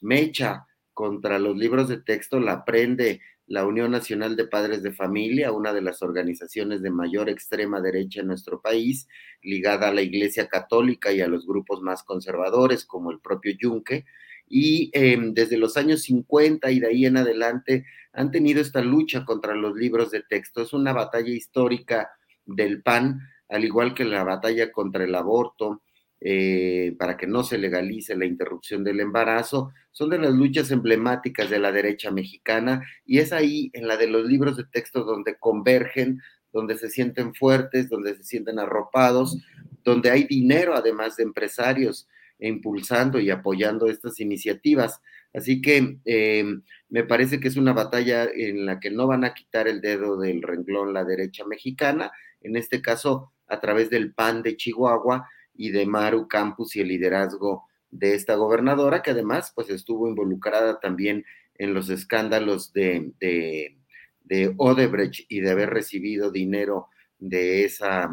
[0.01, 5.51] mecha contra los libros de texto la prende la Unión Nacional de Padres de Familia,
[5.51, 9.07] una de las organizaciones de mayor extrema derecha en nuestro país,
[9.41, 14.05] ligada a la Iglesia Católica y a los grupos más conservadores, como el propio Yunque,
[14.47, 19.25] y em, desde los años 50 y de ahí en adelante han tenido esta lucha
[19.25, 20.61] contra los libros de texto.
[20.61, 22.09] Es una batalla histórica
[22.45, 23.19] del PAN,
[23.49, 25.81] al igual que la batalla contra el aborto,
[26.21, 31.49] eh, para que no se legalice la interrupción del embarazo, son de las luchas emblemáticas
[31.49, 35.37] de la derecha mexicana y es ahí en la de los libros de texto donde
[35.37, 36.21] convergen,
[36.51, 39.37] donde se sienten fuertes, donde se sienten arropados,
[39.83, 42.07] donde hay dinero además de empresarios
[42.39, 45.01] impulsando y apoyando estas iniciativas.
[45.33, 49.33] Así que em, me parece que es una batalla en la que no van a
[49.33, 52.11] quitar el dedo del renglón la derecha mexicana,
[52.45, 55.27] en este caso a través del PAN de Chihuahua,
[55.57, 60.79] y de Maru Campus y el liderazgo de esta gobernadora, que además pues estuvo involucrada
[60.79, 61.25] también
[61.57, 66.87] en los escándalos de, de, Odebrecht y de haber recibido dinero
[67.19, 68.09] de esa,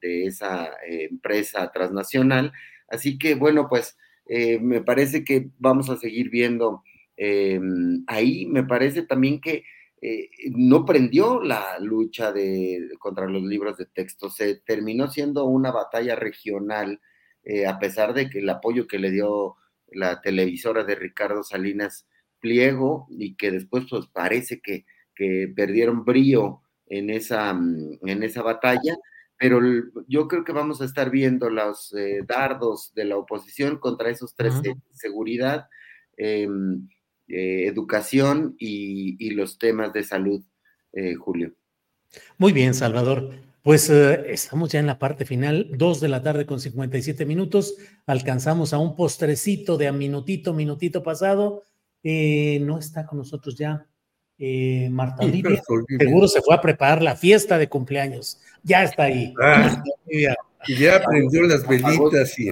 [0.00, 2.52] de esa eh, empresa transnacional.
[2.88, 3.96] Así que bueno, pues
[4.26, 6.84] eh, me parece que vamos a seguir viendo
[7.16, 7.60] eh,
[8.06, 8.46] ahí.
[8.46, 9.64] Me parece también que
[10.08, 15.72] eh, no prendió la lucha de, contra los libros de texto, se terminó siendo una
[15.72, 17.00] batalla regional,
[17.42, 19.56] eh, a pesar de que el apoyo que le dio
[19.88, 22.06] la televisora de Ricardo Salinas
[22.38, 24.84] Pliego y que después pues parece que,
[25.56, 28.96] perdieron brío en esa, mm, en esa batalla,
[29.36, 29.58] pero
[30.06, 34.36] yo creo que vamos a estar viendo los eh, dardos de la oposición contra esos
[34.36, 34.54] tres,
[34.92, 35.66] seguridad,
[36.16, 36.86] em,
[37.28, 40.42] eh, educación y, los temas de salud,
[40.92, 41.52] eh, Julio.
[42.38, 43.30] Muy bien, Salvador.
[43.62, 47.74] Pues eh, estamos ya en la parte final, dos de la tarde con 57 minutos.
[48.06, 51.64] Alcanzamos a un postrecito de a minutito, minutito pasado.
[52.04, 53.86] no está con nosotros ya
[54.90, 55.60] Marta Olivia.
[55.98, 58.40] Seguro se fue a preparar la fiesta de cumpleaños.
[58.62, 59.34] Ya está ahí.
[59.42, 59.82] Ah,
[60.68, 62.50] ya prendió las velitas y,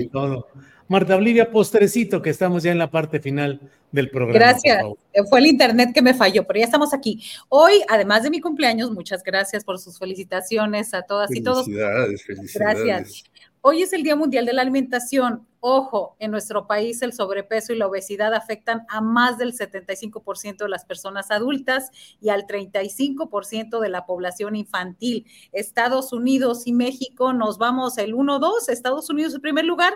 [0.00, 0.46] y todo.
[0.88, 3.60] Marta Olivia, postrecito, que estamos ya en la parte final
[3.90, 4.38] del programa.
[4.38, 4.82] Gracias.
[5.28, 7.22] Fue el internet que me falló, pero ya estamos aquí.
[7.48, 11.64] Hoy, además de mi cumpleaños, muchas gracias por sus felicitaciones a todas y todos.
[11.64, 12.84] Felicidades, felicidades.
[12.84, 13.24] Gracias.
[13.62, 15.44] Hoy es el Día Mundial de la Alimentación.
[15.68, 20.68] Ojo, en nuestro país el sobrepeso y la obesidad afectan a más del 75% de
[20.68, 21.90] las personas adultas
[22.20, 25.26] y al 35% de la población infantil.
[25.50, 29.94] Estados Unidos y México nos vamos el 1-2, Estados Unidos el primer lugar,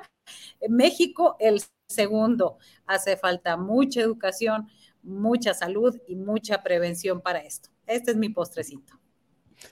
[0.69, 2.59] México el segundo.
[2.85, 4.67] Hace falta mucha educación,
[5.05, 7.71] mucha salud y mucha prevención para esto.
[7.87, 8.99] Este es mi postrecito.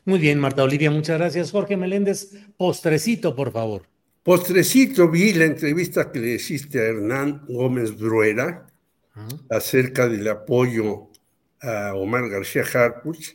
[0.04, 1.50] Muy bien, Marta Olivia, muchas gracias.
[1.50, 3.97] Jorge Meléndez, postrecito, por favor.
[4.22, 8.66] Postrecito, vi la entrevista que le hiciste a Hernán Gómez Bruera
[9.50, 11.08] acerca del apoyo
[11.60, 13.34] a Omar García Harpuch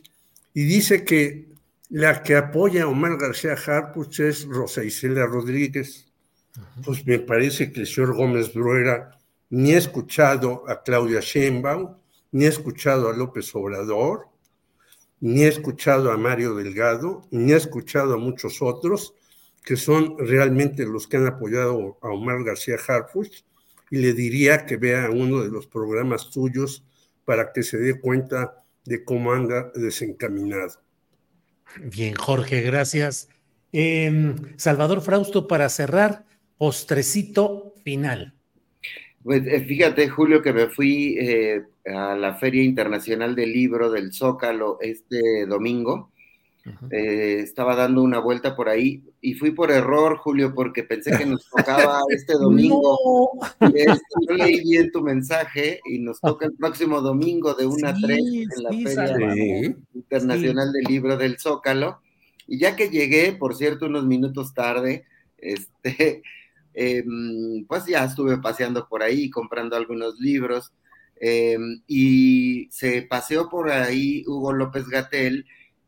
[0.54, 1.48] y dice que
[1.90, 6.06] la que apoya a Omar García Harpuch es Rosa Isela Rodríguez.
[6.84, 9.18] Pues me parece que el señor Gómez Bruera
[9.50, 11.96] ni ha escuchado a Claudia Sheinbaum,
[12.30, 14.28] ni ha escuchado a López Obrador,
[15.20, 19.14] ni he escuchado a Mario Delgado, ni he escuchado a muchos otros
[19.64, 23.44] que son realmente los que han apoyado a Omar García Harfuch,
[23.90, 26.84] y le diría que vea uno de los programas tuyos
[27.24, 30.74] para que se dé cuenta de cómo anda desencaminado.
[31.82, 33.28] Bien, Jorge, gracias.
[33.72, 36.24] Em, Salvador Frausto, para cerrar,
[36.58, 38.34] postrecito final.
[39.22, 44.12] Pues eh, fíjate, Julio, que me fui eh, a la Feria Internacional del Libro del
[44.12, 46.10] Zócalo este domingo.
[46.90, 51.24] Eh, estaba dando una vuelta por ahí y fui por error, Julio, porque pensé que
[51.24, 53.30] nos tocaba este domingo.
[53.60, 53.98] Este,
[54.28, 58.18] yo leí bien tu mensaje y nos toca el próximo domingo de 1 a 3
[58.18, 62.00] en la Feria Internacional del Libro del Zócalo.
[62.46, 65.06] Y ya que llegué, por cierto, unos minutos tarde,
[65.38, 66.22] este,
[66.74, 70.70] em, pues ya estuve paseando por ahí, comprando algunos libros
[71.26, 75.46] Em, y se paseó por ahí Hugo López Gatel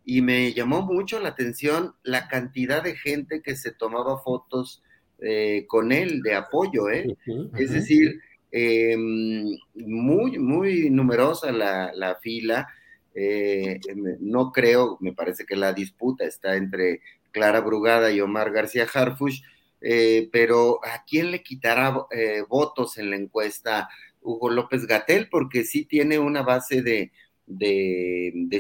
[0.09, 4.81] y me llamó mucho la atención la cantidad de gente que se tomaba fotos
[5.19, 7.17] eh, con él de apoyo, ¿eh?
[7.59, 8.21] Es decir,
[8.53, 12.69] em, muy, muy numerosa la, fila.
[13.17, 17.01] Eh, em, no creo, me parece que la disputa está entre
[17.33, 19.43] Clara Brugada y Omar García Harfush,
[19.81, 22.07] eh, pero ¿a quién le quitará
[22.49, 23.89] votos en la encuesta
[24.21, 27.11] Hugo López Gatel, porque sí tiene una base de,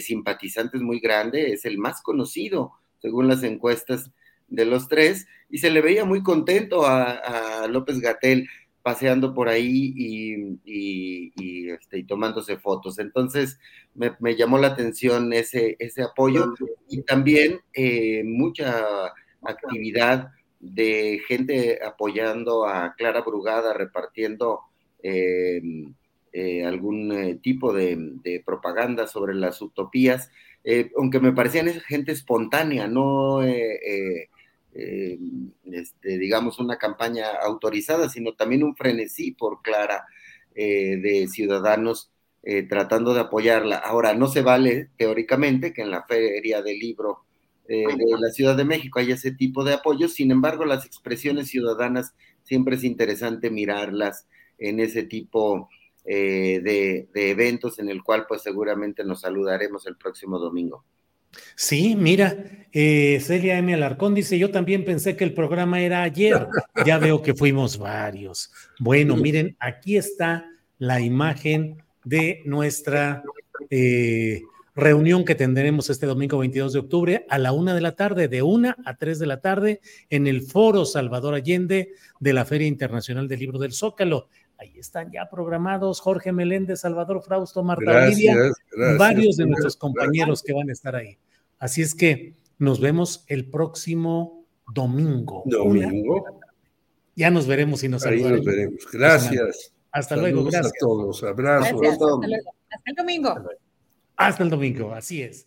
[0.00, 4.10] simpatizantes muy grande, es el más conocido, según las encuestas
[4.48, 8.48] de los tres, y se le veía muy contento a, López Gatel
[8.82, 9.92] paseando por ahí
[10.64, 12.98] y, este, tomándose fotos.
[13.00, 13.58] Entonces
[13.94, 16.54] me, llamó la atención ese, ese apoyo
[16.88, 19.12] y también eh, mucha
[19.42, 20.30] actividad
[20.60, 24.60] de gente apoyando a Clara Brugada, repartiendo
[25.02, 25.60] eh,
[26.32, 30.30] eh, algún eh, tipo de, propaganda sobre las utopías,
[30.96, 34.28] aunque me parecían gente espontánea, no, este,
[36.02, 40.06] digamos, una campaña autorizada, sino también un frenesí por Clara
[40.54, 42.10] de ciudadanos
[42.68, 43.76] tratando de apoyarla.
[43.76, 47.24] Ahora, no se vale teóricamente que en la feria del libro
[47.68, 47.84] de
[48.18, 52.12] la Ciudad de México haya ese tipo de apoyo, sin embargo, las expresiones ciudadanas
[52.46, 54.26] siempre es interesante mirarlas
[54.58, 55.68] en ese tipo
[56.06, 60.84] eh, de, eventos en el cual pues seguramente nos saludaremos el próximo domingo.
[61.54, 63.74] Sí, mira, eh, Celia M.
[63.74, 66.46] Alarcón dice, yo también pensé que el programa era ayer,
[66.86, 68.52] ya veo que fuimos varios.
[68.78, 70.48] Bueno, miren, aquí está
[70.78, 73.22] la imagen de nuestra
[73.70, 74.42] eh,
[74.76, 78.42] reunión que tendremos este domingo 22 de octubre a la una de la tarde, de
[78.42, 79.80] una a tres de la tarde,
[80.10, 84.28] en el Foro Salvador Allende de la Feria Internacional del Libro del Zócalo.
[84.58, 88.34] Ahí están ya programados Jorge Meléndez, Salvador Frausto, Marta Olivia,
[88.98, 91.18] varios de nuestros compañeros que van a estar ahí.
[91.58, 95.42] Así es que nos vemos el próximo domingo.
[95.44, 96.40] Domingo.
[97.14, 98.86] Ya nos veremos y nos Ahí nos veremos.
[98.92, 99.72] Gracias.
[99.90, 100.44] Hasta luego.
[100.44, 101.22] Gracias a todos.
[101.22, 101.72] Abrazos.
[101.72, 103.34] Hasta, el domingo.
[104.16, 104.92] Hasta el domingo.
[104.92, 105.46] Así es.